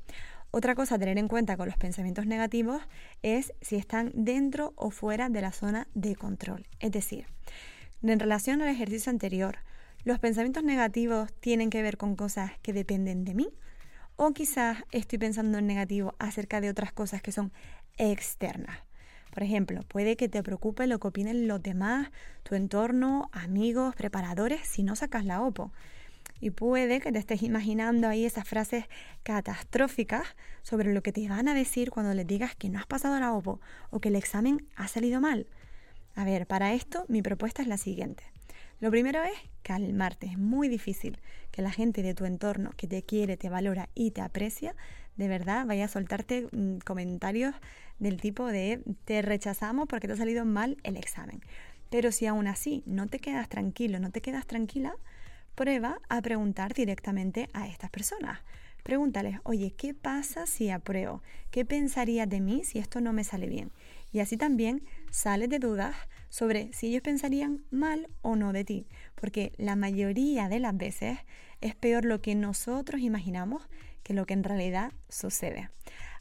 Otra 0.50 0.74
cosa 0.74 0.94
a 0.94 0.98
tener 0.98 1.18
en 1.18 1.28
cuenta 1.28 1.56
con 1.56 1.66
los 1.66 1.76
pensamientos 1.76 2.26
negativos 2.26 2.82
es 3.22 3.52
si 3.60 3.76
están 3.76 4.12
dentro 4.14 4.72
o 4.76 4.90
fuera 4.90 5.28
de 5.28 5.42
la 5.42 5.52
zona 5.52 5.88
de 5.94 6.16
control. 6.16 6.66
Es 6.80 6.90
decir, 6.90 7.26
en 8.02 8.18
relación 8.18 8.62
al 8.62 8.68
ejercicio 8.68 9.10
anterior, 9.10 9.58
¿los 10.04 10.18
pensamientos 10.18 10.64
negativos 10.64 11.32
tienen 11.34 11.68
que 11.68 11.82
ver 11.82 11.98
con 11.98 12.16
cosas 12.16 12.52
que 12.62 12.72
dependen 12.72 13.24
de 13.24 13.34
mí? 13.34 13.48
¿O 14.16 14.32
quizás 14.32 14.78
estoy 14.90 15.18
pensando 15.18 15.58
en 15.58 15.66
negativo 15.66 16.14
acerca 16.18 16.60
de 16.62 16.70
otras 16.70 16.92
cosas 16.92 17.20
que 17.20 17.30
son 17.30 17.52
externas? 17.98 18.78
Por 19.32 19.42
ejemplo, 19.42 19.82
puede 19.86 20.16
que 20.16 20.28
te 20.28 20.42
preocupe 20.42 20.86
lo 20.86 20.98
que 20.98 21.08
opinen 21.08 21.46
los 21.46 21.62
demás, 21.62 22.08
tu 22.42 22.54
entorno, 22.54 23.28
amigos, 23.32 23.94
preparadores, 23.94 24.66
si 24.66 24.82
no 24.82 24.96
sacas 24.96 25.26
la 25.26 25.42
OPO. 25.42 25.72
Y 26.40 26.50
puede 26.50 27.00
que 27.00 27.12
te 27.12 27.18
estés 27.18 27.42
imaginando 27.42 28.08
ahí 28.08 28.24
esas 28.24 28.46
frases 28.46 28.84
catastróficas 29.22 30.36
sobre 30.62 30.92
lo 30.92 31.02
que 31.02 31.12
te 31.12 31.28
van 31.28 31.48
a 31.48 31.54
decir 31.54 31.90
cuando 31.90 32.14
les 32.14 32.26
digas 32.26 32.54
que 32.54 32.68
no 32.68 32.78
has 32.78 32.86
pasado 32.86 33.18
la 33.18 33.32
OPO 33.32 33.60
o 33.90 34.00
que 34.00 34.08
el 34.08 34.16
examen 34.16 34.66
ha 34.76 34.88
salido 34.88 35.20
mal. 35.20 35.46
A 36.14 36.24
ver, 36.24 36.46
para 36.46 36.74
esto 36.74 37.04
mi 37.08 37.22
propuesta 37.22 37.62
es 37.62 37.68
la 37.68 37.78
siguiente. 37.78 38.24
Lo 38.80 38.90
primero 38.90 39.22
es 39.22 39.36
calmarte. 39.62 40.26
Es 40.26 40.38
muy 40.38 40.68
difícil 40.68 41.18
que 41.50 41.62
la 41.62 41.72
gente 41.72 42.02
de 42.02 42.14
tu 42.14 42.24
entorno 42.24 42.70
que 42.76 42.86
te 42.86 43.02
quiere, 43.02 43.36
te 43.36 43.48
valora 43.48 43.88
y 43.94 44.12
te 44.12 44.20
aprecia, 44.20 44.76
de 45.16 45.26
verdad 45.26 45.66
vaya 45.66 45.86
a 45.86 45.88
soltarte 45.88 46.48
mm, 46.52 46.78
comentarios 46.84 47.54
del 47.98 48.20
tipo 48.20 48.46
de 48.46 48.80
te 49.04 49.20
rechazamos 49.20 49.88
porque 49.88 50.06
te 50.06 50.14
ha 50.14 50.16
salido 50.16 50.44
mal 50.44 50.76
el 50.84 50.96
examen. 50.96 51.40
Pero 51.90 52.12
si 52.12 52.26
aún 52.26 52.46
así 52.46 52.82
no 52.86 53.08
te 53.08 53.18
quedas 53.18 53.48
tranquilo, 53.48 53.98
no 53.98 54.10
te 54.10 54.20
quedas 54.20 54.46
tranquila, 54.46 54.94
prueba 55.58 56.00
a 56.08 56.22
preguntar 56.22 56.72
directamente 56.72 57.48
a 57.52 57.66
estas 57.66 57.90
personas. 57.90 58.38
Pregúntales, 58.84 59.40
oye, 59.42 59.74
¿qué 59.76 59.92
pasa 59.92 60.46
si 60.46 60.70
apruebo? 60.70 61.20
¿Qué 61.50 61.64
pensarías 61.64 62.28
de 62.28 62.40
mí 62.40 62.62
si 62.62 62.78
esto 62.78 63.00
no 63.00 63.12
me 63.12 63.24
sale 63.24 63.48
bien? 63.48 63.72
Y 64.12 64.20
así 64.20 64.36
también 64.36 64.84
sales 65.10 65.48
de 65.48 65.58
dudas 65.58 65.96
sobre 66.28 66.72
si 66.72 66.86
ellos 66.86 67.02
pensarían 67.02 67.64
mal 67.72 68.08
o 68.22 68.36
no 68.36 68.52
de 68.52 68.62
ti, 68.62 68.86
porque 69.16 69.52
la 69.56 69.74
mayoría 69.74 70.48
de 70.48 70.60
las 70.60 70.76
veces 70.76 71.18
es 71.60 71.74
peor 71.74 72.04
lo 72.04 72.22
que 72.22 72.36
nosotros 72.36 73.00
imaginamos 73.00 73.68
que 74.04 74.14
lo 74.14 74.26
que 74.26 74.34
en 74.34 74.44
realidad 74.44 74.92
sucede. 75.08 75.70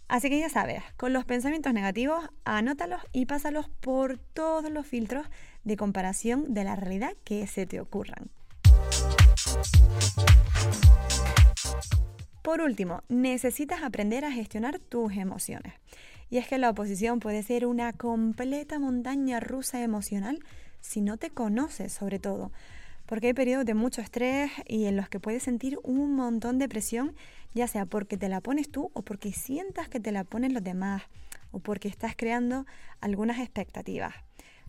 Así 0.07 0.31
que 0.31 0.39
ya 0.39 0.49
sabes, 0.49 0.81
con 0.95 1.13
los 1.13 1.25
pensamientos 1.25 1.73
negativos, 1.73 2.27
anótalos 2.43 3.01
y 3.11 3.27
pásalos 3.27 3.69
por 3.69 4.17
todos 4.17 4.71
los 4.71 4.87
filtros 4.87 5.27
de 5.63 5.77
comparación 5.77 6.55
de 6.55 6.63
la 6.63 6.75
realidad 6.75 7.13
que 7.23 7.45
se 7.45 7.67
te 7.67 7.79
ocurran. 7.79 8.31
Por 12.41 12.61
último, 12.61 13.03
necesitas 13.09 13.83
aprender 13.83 14.23
a 14.23 14.31
gestionar 14.31 14.79
tus 14.79 15.13
emociones. 15.17 15.73
Y 16.29 16.37
es 16.37 16.47
que 16.47 16.57
la 16.57 16.69
oposición 16.69 17.19
puede 17.19 17.43
ser 17.43 17.65
una 17.65 17.93
completa 17.93 18.79
montaña 18.79 19.39
rusa 19.39 19.81
emocional 19.81 20.39
si 20.79 21.01
no 21.01 21.17
te 21.17 21.29
conoces 21.29 21.91
sobre 21.91 22.19
todo, 22.19 22.51
porque 23.05 23.27
hay 23.27 23.33
periodos 23.33 23.65
de 23.65 23.73
mucho 23.73 24.01
estrés 24.01 24.51
y 24.65 24.85
en 24.85 24.95
los 24.95 25.09
que 25.09 25.19
puedes 25.19 25.43
sentir 25.43 25.77
un 25.83 26.15
montón 26.15 26.57
de 26.57 26.69
presión, 26.69 27.15
ya 27.53 27.67
sea 27.67 27.85
porque 27.85 28.17
te 28.17 28.29
la 28.29 28.41
pones 28.41 28.69
tú 28.69 28.91
o 28.93 29.01
porque 29.01 29.33
sientas 29.33 29.89
que 29.89 29.99
te 29.99 30.11
la 30.11 30.23
ponen 30.23 30.53
los 30.53 30.63
demás 30.63 31.03
o 31.51 31.59
porque 31.59 31.87
estás 31.87 32.15
creando 32.15 32.65
algunas 33.01 33.39
expectativas. 33.39 34.13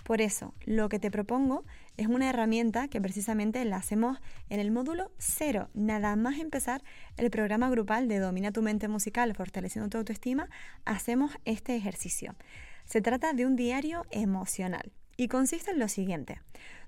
Por 0.04 0.20
eso, 0.20 0.54
lo 0.64 0.88
que 0.88 0.98
te 0.98 1.10
propongo 1.10 1.64
es 1.98 2.06
una 2.06 2.30
herramienta 2.30 2.86
que 2.86 3.00
precisamente 3.00 3.62
la 3.64 3.76
hacemos 3.76 4.18
en 4.48 4.60
el 4.60 4.70
módulo 4.70 5.10
cero. 5.18 5.68
Nada 5.74 6.14
más 6.14 6.38
empezar 6.38 6.82
el 7.16 7.28
programa 7.28 7.68
grupal 7.68 8.06
de 8.06 8.20
Domina 8.20 8.52
tu 8.52 8.62
mente 8.62 8.86
musical, 8.86 9.34
fortaleciendo 9.34 9.90
tu 9.90 9.98
autoestima, 9.98 10.48
hacemos 10.84 11.32
este 11.44 11.74
ejercicio. 11.74 12.36
Se 12.84 13.02
trata 13.02 13.32
de 13.32 13.44
un 13.44 13.56
diario 13.56 14.06
emocional 14.12 14.92
y 15.16 15.26
consiste 15.26 15.72
en 15.72 15.80
lo 15.80 15.88
siguiente. 15.88 16.40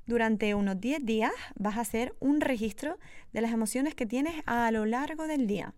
Durante 0.07 0.55
unos 0.55 0.81
10 0.81 1.05
días 1.05 1.33
vas 1.57 1.77
a 1.77 1.81
hacer 1.81 2.15
un 2.21 2.41
registro 2.41 2.97
de 3.33 3.41
las 3.41 3.53
emociones 3.53 3.97
que 3.97 4.07
tienes 4.07 4.35
a 4.47 4.71
lo 4.71 4.87
largo 4.87 5.27
del 5.27 5.49
día. 5.49 5.75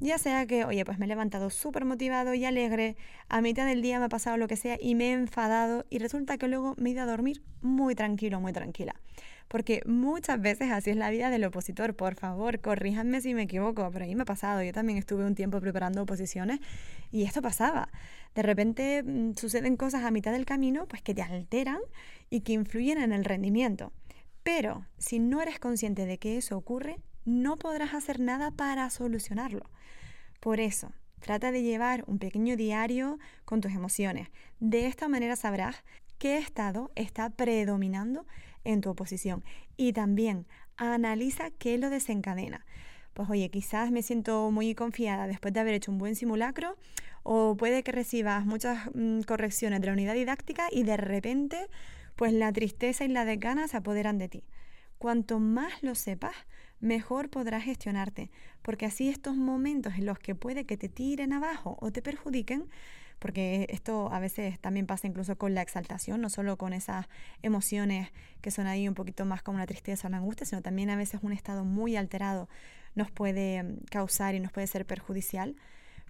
Ya 0.00 0.18
sea 0.18 0.44
que, 0.46 0.64
oye, 0.64 0.84
pues 0.84 0.98
me 0.98 1.04
he 1.04 1.08
levantado 1.08 1.50
súper 1.50 1.84
motivado 1.84 2.34
y 2.34 2.44
alegre, 2.44 2.96
a 3.28 3.40
mitad 3.40 3.66
del 3.66 3.80
día 3.80 3.98
me 3.98 4.06
ha 4.06 4.08
pasado 4.08 4.36
lo 4.36 4.48
que 4.48 4.56
sea 4.56 4.76
y 4.80 4.94
me 4.94 5.10
he 5.10 5.12
enfadado 5.12 5.86
y 5.88 5.98
resulta 5.98 6.36
que 6.36 6.48
luego 6.48 6.74
me 6.76 6.90
he 6.90 6.92
ido 6.92 7.02
a 7.02 7.06
dormir 7.06 7.42
muy 7.62 7.94
tranquilo, 7.94 8.40
muy 8.40 8.52
tranquila. 8.52 8.96
Porque 9.48 9.82
muchas 9.86 10.40
veces 10.40 10.72
así 10.72 10.90
es 10.90 10.96
la 10.96 11.10
vida 11.10 11.30
del 11.30 11.44
opositor. 11.44 11.94
Por 11.94 12.14
favor, 12.16 12.60
corríjanme 12.60 13.20
si 13.20 13.34
me 13.34 13.42
equivoco, 13.42 13.88
pero 13.92 14.04
ahí 14.04 14.14
me 14.14 14.22
ha 14.22 14.26
pasado. 14.26 14.62
Yo 14.62 14.72
también 14.72 14.98
estuve 14.98 15.24
un 15.24 15.34
tiempo 15.34 15.60
preparando 15.60 16.02
oposiciones 16.02 16.60
y 17.12 17.24
esto 17.24 17.42
pasaba. 17.42 17.88
De 18.34 18.42
repente 18.42 19.02
mm, 19.02 19.34
suceden 19.34 19.76
cosas 19.76 20.04
a 20.04 20.10
mitad 20.10 20.32
del 20.32 20.46
camino 20.46 20.86
pues 20.86 21.02
que 21.02 21.14
te 21.14 21.22
alteran 21.22 21.78
y 22.30 22.40
que 22.40 22.52
influyen 22.52 22.98
en 22.98 23.12
el 23.12 23.24
rendimiento. 23.24 23.92
Pero 24.42 24.86
si 24.98 25.18
no 25.18 25.40
eres 25.40 25.58
consciente 25.58 26.04
de 26.04 26.18
que 26.18 26.36
eso 26.36 26.56
ocurre, 26.56 26.96
no 27.24 27.56
podrás 27.56 27.94
hacer 27.94 28.20
nada 28.20 28.50
para 28.50 28.88
solucionarlo. 28.90 29.70
Por 30.40 30.60
eso, 30.60 30.92
trata 31.20 31.52
de 31.52 31.62
llevar 31.62 32.04
un 32.06 32.18
pequeño 32.18 32.56
diario 32.56 33.18
con 33.44 33.60
tus 33.60 33.72
emociones. 33.72 34.28
De 34.60 34.86
esta 34.86 35.08
manera 35.08 35.36
sabrás 35.36 35.84
qué 36.18 36.38
estado 36.38 36.90
está 36.94 37.30
predominando 37.30 38.26
en 38.64 38.80
tu 38.80 38.90
oposición. 38.90 39.44
Y 39.76 39.92
también 39.92 40.46
analiza 40.76 41.50
qué 41.50 41.78
lo 41.78 41.90
desencadena. 41.90 42.66
Pues 43.14 43.30
oye, 43.30 43.48
quizás 43.48 43.90
me 43.90 44.02
siento 44.02 44.50
muy 44.50 44.74
confiada 44.74 45.26
después 45.26 45.54
de 45.54 45.60
haber 45.60 45.74
hecho 45.74 45.92
un 45.92 45.98
buen 45.98 46.16
simulacro 46.16 46.76
o 47.22 47.56
puede 47.56 47.82
que 47.82 47.92
recibas 47.92 48.44
muchas 48.44 48.90
mm, 48.94 49.20
correcciones 49.20 49.80
de 49.80 49.86
la 49.86 49.92
unidad 49.92 50.14
didáctica 50.14 50.66
y 50.70 50.82
de 50.82 50.96
repente 50.96 51.68
pues 52.16 52.32
la 52.32 52.52
tristeza 52.52 53.04
y 53.04 53.08
la 53.08 53.24
desgana 53.24 53.68
se 53.68 53.76
apoderan 53.76 54.18
de 54.18 54.28
ti. 54.28 54.44
Cuanto 54.98 55.38
más 55.38 55.82
lo 55.82 55.94
sepas, 55.94 56.34
mejor 56.84 57.30
podrás 57.30 57.64
gestionarte, 57.64 58.30
porque 58.62 58.86
así 58.86 59.08
estos 59.08 59.36
momentos 59.36 59.94
en 59.94 60.06
los 60.06 60.18
que 60.18 60.34
puede 60.34 60.66
que 60.66 60.76
te 60.76 60.88
tiren 60.88 61.32
abajo 61.32 61.76
o 61.80 61.90
te 61.90 62.02
perjudiquen, 62.02 62.66
porque 63.18 63.66
esto 63.70 64.12
a 64.12 64.18
veces 64.20 64.60
también 64.60 64.86
pasa 64.86 65.06
incluso 65.06 65.36
con 65.36 65.54
la 65.54 65.62
exaltación, 65.62 66.20
no 66.20 66.28
solo 66.28 66.58
con 66.58 66.74
esas 66.74 67.06
emociones 67.42 68.10
que 68.42 68.50
son 68.50 68.66
ahí 68.66 68.86
un 68.86 68.94
poquito 68.94 69.24
más 69.24 69.42
como 69.42 69.58
la 69.58 69.66
tristeza 69.66 70.08
o 70.08 70.10
la 70.10 70.18
angustia, 70.18 70.46
sino 70.46 70.60
también 70.60 70.90
a 70.90 70.96
veces 70.96 71.20
un 71.22 71.32
estado 71.32 71.64
muy 71.64 71.96
alterado 71.96 72.48
nos 72.94 73.10
puede 73.10 73.62
mm, 73.62 73.78
causar 73.90 74.34
y 74.34 74.40
nos 74.40 74.52
puede 74.52 74.66
ser 74.66 74.86
perjudicial. 74.86 75.56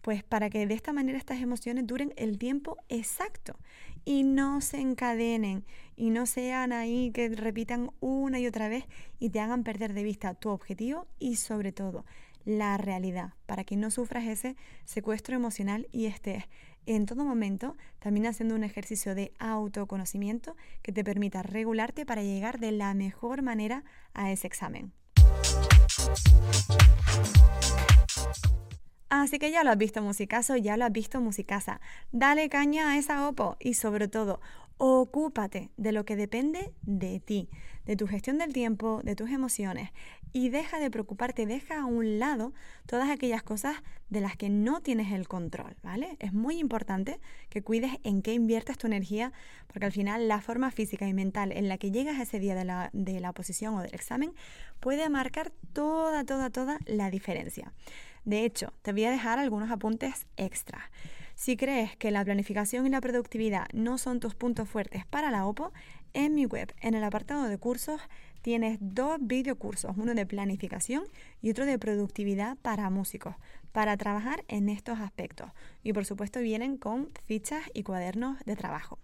Pues 0.02 0.22
para 0.22 0.50
que 0.50 0.66
de 0.66 0.74
esta 0.74 0.92
manera 0.92 1.16
estas 1.16 1.40
emociones 1.40 1.87
duren 1.87 2.12
el 2.16 2.37
tiempo 2.37 2.76
exacto 2.88 3.56
y 4.05 4.23
no 4.23 4.61
se 4.61 4.81
encadenen 4.81 5.64
y 5.97 6.11
no 6.11 6.27
sean 6.27 6.73
ahí 6.73 7.11
que 7.12 7.29
repitan 7.29 7.90
una 8.01 8.38
y 8.40 8.47
otra 8.47 8.69
vez 8.69 8.85
y 9.19 9.31
te 9.31 9.40
hagan 9.40 9.64
perder 9.64 9.95
de 9.95 10.03
vista 10.03 10.35
tu 10.35 10.51
objetivo 10.51 11.07
y 11.19 11.37
sobre 11.37 11.73
todo 11.73 12.05
la 12.45 12.77
realidad, 12.77 13.33
para 13.47 13.64
que 13.64 13.77
no 13.77 13.90
sufras 13.90 14.25
ese 14.25 14.57
secuestro 14.85 15.35
emocional 15.35 15.88
y 15.93 16.07
estés 16.07 16.45
en 16.87 17.07
todo 17.07 17.25
momento 17.25 17.77
también 17.99 18.27
haciendo 18.27 18.55
un 18.55 18.64
ejercicio 18.64 19.14
de 19.14 19.33
autoconocimiento 19.38 20.57
que 20.83 20.93
te 20.93 21.05
permita 21.05 21.43
regularte 21.43 22.05
para 22.05 22.23
llegar 22.23 22.59
de 22.61 22.73
la 22.73 22.93
mejor 22.95 23.43
manera 23.43 23.85
a 24.12 24.31
ese 24.31 24.47
examen. 24.47 24.93
Así 29.09 29.38
que 29.38 29.51
ya 29.51 29.64
lo 29.64 29.71
has 29.71 29.79
visto 29.79 30.03
musicazo, 30.03 30.57
ya 30.57 30.77
lo 30.77 30.85
has 30.85 30.93
visto 30.93 31.21
musicasa. 31.21 31.81
Dale 32.12 32.49
caña 32.49 32.90
a 32.90 32.99
esa 32.99 33.29
OPO 33.29 33.57
y 33.61 33.75
sobre 33.75 34.09
todo, 34.09 34.40
ocúpate 34.77 35.71
de 35.77 35.93
lo 35.93 36.05
que 36.05 36.17
depende 36.17 36.73
de 36.83 37.21
ti, 37.21 37.49
de 37.87 37.97
tu 37.97 38.07
gestión 38.07 38.38
del 38.38 38.53
tiempo, 38.53 39.01
de 39.05 39.14
tus 39.14 39.31
emociones 39.31 39.90
y 40.33 40.49
deja 40.49 40.81
de 40.81 40.90
preocuparte, 40.90 41.47
deja 41.47 41.81
a 41.81 41.85
un 41.85 42.19
lado 42.19 42.53
todas 42.87 43.09
aquellas 43.09 43.45
cosas 43.45 43.77
de 44.11 44.21
las 44.21 44.37
que 44.37 44.51
no 44.51 44.81
tienes 44.81 45.12
el 45.12 45.29
control, 45.29 45.77
¿vale? 45.83 46.17
Es 46.19 46.33
muy 46.33 46.59
importante 46.59 47.21
que 47.51 47.62
cuides 47.62 47.93
en 48.03 48.21
qué 48.21 48.35
inviertes 48.35 48.77
tu 48.77 48.88
energía 48.88 49.33
porque 49.69 49.87
al 49.87 49.93
final 49.93 50.27
la 50.27 50.40
forma 50.40 50.73
física 50.73 51.07
y 51.07 51.14
mental 51.14 51.53
en 51.53 51.69
la 51.69 51.79
que 51.79 51.93
llegas 51.93 52.19
ese 52.19 52.40
día 52.40 52.57
de 52.57 52.64
la, 52.64 52.90
de 52.93 53.21
la 53.21 53.31
oposición 53.31 53.75
o 53.75 53.83
del 53.83 53.95
examen 53.95 54.35
puede 54.81 55.09
marcar 55.09 55.53
toda, 55.73 56.25
toda, 56.25 56.51
toda 56.51 56.79
la 56.87 57.11
diferencia. 57.11 57.73
De 58.24 58.44
hecho, 58.44 58.72
te 58.82 58.92
voy 58.92 59.04
a 59.04 59.10
dejar 59.10 59.38
algunos 59.38 59.70
apuntes 59.70 60.26
extra. 60.37 60.90
Si 61.34 61.56
crees 61.56 61.96
que 61.96 62.10
la 62.10 62.24
planificación 62.24 62.87
y 62.87 62.90
la 62.90 63.00
productividad 63.00 63.66
no 63.72 63.98
son 63.98 64.20
tus 64.20 64.34
puntos 64.34 64.68
fuertes 64.68 65.04
para 65.04 65.30
la 65.30 65.46
OPO, 65.46 65.72
en 66.14 66.34
mi 66.34 66.46
web, 66.46 66.72
en 66.80 66.94
el 66.94 67.02
apartado 67.02 67.48
de 67.48 67.58
cursos, 67.58 68.00
tienes 68.40 68.78
dos 68.80 69.18
videocursos, 69.20 69.96
uno 69.96 70.14
de 70.14 70.26
planificación 70.26 71.04
y 71.42 71.50
otro 71.50 71.66
de 71.66 71.78
productividad 71.78 72.56
para 72.58 72.88
músicos, 72.88 73.34
para 73.72 73.96
trabajar 73.96 74.44
en 74.46 74.68
estos 74.68 75.00
aspectos. 75.00 75.50
Y 75.82 75.92
por 75.92 76.04
supuesto 76.04 76.40
vienen 76.40 76.76
con 76.76 77.10
fichas 77.26 77.64
y 77.74 77.82
cuadernos 77.82 78.38
de 78.44 78.54
trabajo. 78.54 78.98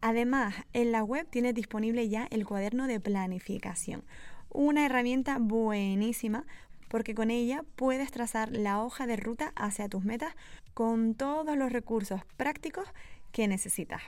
Además, 0.00 0.54
en 0.72 0.92
la 0.92 1.02
web 1.02 1.26
tienes 1.28 1.54
disponible 1.54 2.08
ya 2.08 2.28
el 2.30 2.46
cuaderno 2.46 2.86
de 2.86 3.00
planificación, 3.00 4.04
una 4.50 4.86
herramienta 4.86 5.38
buenísima 5.40 6.44
porque 6.92 7.14
con 7.14 7.30
ella 7.30 7.64
puedes 7.74 8.10
trazar 8.10 8.52
la 8.52 8.82
hoja 8.82 9.06
de 9.06 9.16
ruta 9.16 9.54
hacia 9.56 9.88
tus 9.88 10.04
metas 10.04 10.34
con 10.74 11.14
todos 11.14 11.56
los 11.56 11.72
recursos 11.72 12.20
prácticos 12.36 12.86
que 13.32 13.48
necesitas. 13.48 14.02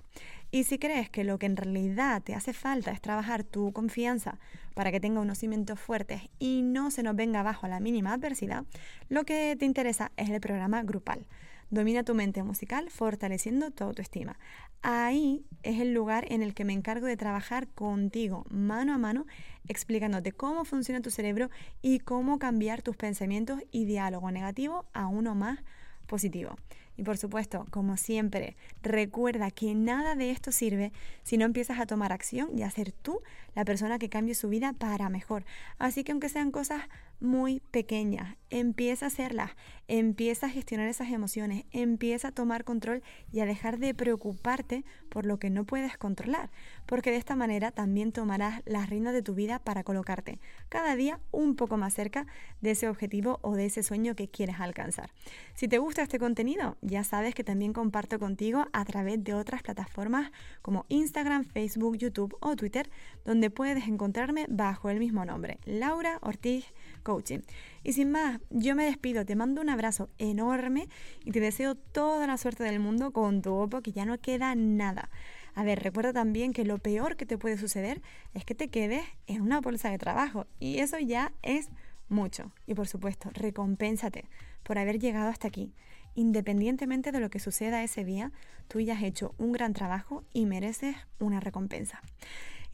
Y 0.51 0.65
si 0.65 0.79
crees 0.79 1.09
que 1.09 1.25
lo 1.25 1.39
que 1.39 1.47
en 1.47 1.57
realidad 1.57 2.21
te 2.23 2.35
hace 2.35 2.53
falta 2.53 2.91
es 2.91 3.01
trabajar 3.01 3.43
tu 3.43 3.73
confianza 3.73 4.39
para 4.75 4.93
que 4.93 5.01
tenga 5.01 5.21
unos 5.21 5.39
cimientos 5.39 5.81
fuertes 5.81 6.21
y 6.39 6.61
no 6.61 6.91
se 6.91 7.03
nos 7.03 7.17
venga 7.17 7.41
abajo 7.41 7.65
a 7.65 7.71
la 7.71 7.81
mínima 7.81 8.13
adversidad, 8.13 8.67
lo 9.09 9.25
que 9.25 9.57
te 9.59 9.65
interesa 9.65 10.13
es 10.19 10.29
el 10.29 10.43
programa 10.43 10.83
grupal. 10.83 11.25
Domina 11.71 12.05
tu 12.05 12.15
mente 12.15 12.43
musical 12.43 12.91
fortaleciendo 12.91 13.71
tu 13.71 13.85
autoestima. 13.85 14.39
Ahí 14.83 15.45
es 15.63 15.81
el 15.81 15.95
lugar 15.95 16.27
en 16.31 16.43
el 16.43 16.55
que 16.55 16.65
me 16.65 16.73
encargo 16.73 17.07
de 17.07 17.17
trabajar 17.17 17.69
contigo 17.69 18.45
mano 18.51 18.93
a 18.93 18.99
mano, 18.99 19.27
explicándote 19.67 20.33
cómo 20.33 20.65
funciona 20.65 21.01
tu 21.01 21.11
cerebro 21.11 21.51
y 21.81 22.01
cómo 22.01 22.39
cambiar 22.39 22.83
tus 22.83 22.97
pensamientos 22.97 23.61
y 23.71 23.87
diálogo 23.87 24.31
negativo 24.31 24.85
a 24.93 25.07
uno 25.07 25.35
más 25.35 25.61
positivo. 26.07 26.57
Y 26.97 27.03
por 27.03 27.19
supuesto, 27.19 27.67
como 27.71 27.97
siempre, 27.97 28.57
recuerda 28.83 29.51
que 29.51 29.75
nada 29.75 30.15
de 30.15 30.31
esto 30.31 30.53
sirve 30.53 30.93
si 31.23 31.37
no 31.37 31.45
empiezas 31.45 31.81
a 31.81 31.87
tomar 31.87 32.13
acción 32.13 32.57
y 32.57 32.63
a 32.63 32.71
ser 32.71 32.93
tú 32.93 33.21
la 33.55 33.65
persona 33.65 33.99
que 33.99 34.09
cambie 34.09 34.35
su 34.35 34.49
vida 34.49 34.75
para 34.75 35.09
mejor. 35.09 35.45
Así 35.79 36.05
que 36.05 36.13
aunque 36.13 36.29
sean 36.29 36.53
cosas 36.53 36.83
muy 37.21 37.61
pequeñas, 37.71 38.37
empieza 38.51 39.07
a 39.07 39.09
hacerlas, 39.09 39.51
empieza 39.89 40.47
a 40.47 40.51
gestionar 40.51 40.89
esas 40.89 41.11
emociones, 41.11 41.65
empieza 41.73 42.29
a 42.29 42.33
tomar 42.33 42.65
control 42.65 43.03
y 43.33 43.41
a 43.41 43.47
dejar 43.47 43.79
de 43.79 43.95
preocuparte 43.95 44.85
por 45.09 45.27
lo 45.27 45.39
que 45.39 45.51
no 45.51 45.65
puedes 45.65 45.97
controlar, 45.97 46.51
porque 46.87 47.11
de 47.11 47.17
esta 47.17 47.37
manera 47.37 47.73
también 47.73 48.13
tomarás 48.13 48.63
las 48.65 48.89
riendas 48.89 49.13
de 49.13 49.23
tu 49.23 49.35
vida 49.35 49.59
para 49.59 49.83
colocarte 49.83 50.39
cada 50.69 50.97
día 50.97 51.19
un 51.33 51.57
poco 51.57 51.77
más 51.77 51.95
cerca 51.95 52.27
de 52.61 52.73
ese 52.73 52.89
objetivo 52.89 53.39
o 53.43 53.55
de 53.55 53.67
ese 53.67 53.83
sueño 53.83 54.15
que 54.15 54.29
quieres 54.29 54.61
alcanzar. 54.61 55.11
Si 55.55 55.67
te 55.69 55.79
gusta 55.79 56.03
este 56.03 56.19
contenido, 56.19 56.77
ya 56.81 57.05
sabes 57.05 57.35
que 57.35 57.45
también 57.45 57.73
comparto 57.73 58.19
contigo 58.19 58.67
a 58.73 58.85
través 58.85 59.23
de 59.23 59.35
otras 59.35 59.63
plataformas 59.63 60.31
como 60.63 60.87
Instagram, 60.89 61.45
Facebook, 61.45 61.97
YouTube 61.97 62.37
o 62.41 62.55
Twitter, 62.57 62.89
donde 63.25 63.51
puedes 63.51 63.89
encontrarme 63.89 64.47
bajo 64.49 64.91
el 64.91 64.99
mismo 65.01 65.25
nombre, 65.25 65.59
Laura 65.65 66.19
Ortiz 66.23 66.73
Coaching. 67.05 67.41
Y 67.85 67.93
sin 67.93 68.11
más, 68.11 68.41
yo 68.51 68.75
me 68.75 68.85
despido, 68.85 69.25
te 69.25 69.37
mando 69.37 69.61
un 69.61 69.69
abrazo 69.69 70.11
enorme 70.19 70.89
y 71.25 71.31
te 71.31 71.39
deseo 71.39 71.77
toda 71.77 72.27
la 72.27 72.37
suerte 72.37 72.65
del 72.65 72.81
mundo 72.81 73.13
con 73.13 73.43
tu 73.43 73.55
Oppo, 73.55 73.83
que 73.83 73.93
ya 73.93 74.05
no 74.05 74.19
queda 74.19 74.57
nada. 74.57 75.11
A 75.55 75.63
ver, 75.63 75.81
recuerda 75.85 76.13
también 76.13 76.53
que 76.53 76.65
lo 76.65 76.79
peor 76.79 77.17
que 77.17 77.27
te 77.27 77.39
puede 77.39 77.57
suceder 77.57 78.03
es 78.33 78.45
que 78.45 78.57
te 78.57 78.69
quedes 78.69 79.05
en 79.29 79.43
una 79.43 79.61
bolsa 79.61 79.91
de 79.91 79.99
trabajo 79.99 80.49
y 80.59 80.79
eso 80.79 80.99
ya 80.99 81.33
es 81.43 81.69
mucho. 82.09 82.51
Y 82.67 82.75
por 82.75 82.89
supuesto, 82.89 83.31
recompénsate 83.33 84.25
por 84.65 84.79
haber 84.79 84.99
llegado 84.99 85.29
hasta 85.29 85.47
aquí. 85.47 85.73
Independientemente 86.17 87.13
de 87.13 87.21
lo 87.21 87.31
que 87.31 87.39
suceda 87.39 87.83
ese 87.83 88.05
día, 88.05 88.33
tú 88.69 88.81
ya 88.81 88.95
has 88.95 89.03
hecho 89.03 89.35
un 89.39 89.53
gran 89.53 89.75
trabajo 89.75 90.25
y 90.33 90.47
mereces 90.47 90.97
una 91.19 91.41
recompensa. 91.41 92.03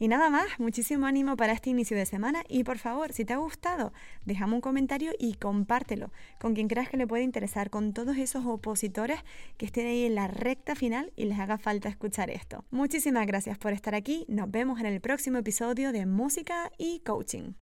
Y 0.01 0.07
nada 0.07 0.31
más, 0.31 0.59
muchísimo 0.59 1.05
ánimo 1.05 1.37
para 1.37 1.53
este 1.53 1.69
inicio 1.69 1.95
de 1.95 2.07
semana 2.07 2.43
y 2.49 2.63
por 2.63 2.79
favor, 2.79 3.13
si 3.13 3.23
te 3.23 3.33
ha 3.33 3.37
gustado, 3.37 3.93
déjame 4.25 4.55
un 4.55 4.61
comentario 4.61 5.11
y 5.19 5.35
compártelo 5.35 6.11
con 6.39 6.55
quien 6.55 6.67
creas 6.67 6.89
que 6.89 6.97
le 6.97 7.05
puede 7.05 7.21
interesar, 7.21 7.69
con 7.69 7.93
todos 7.93 8.17
esos 8.17 8.43
opositores 8.47 9.19
que 9.57 9.67
estén 9.67 9.85
ahí 9.85 10.05
en 10.05 10.15
la 10.15 10.27
recta 10.27 10.73
final 10.73 11.13
y 11.15 11.25
les 11.25 11.37
haga 11.37 11.59
falta 11.59 11.87
escuchar 11.87 12.31
esto. 12.31 12.65
Muchísimas 12.71 13.27
gracias 13.27 13.59
por 13.59 13.73
estar 13.73 13.93
aquí, 13.93 14.25
nos 14.27 14.49
vemos 14.49 14.79
en 14.79 14.87
el 14.87 15.01
próximo 15.01 15.37
episodio 15.37 15.91
de 15.91 16.07
Música 16.07 16.71
y 16.79 17.01
Coaching. 17.01 17.53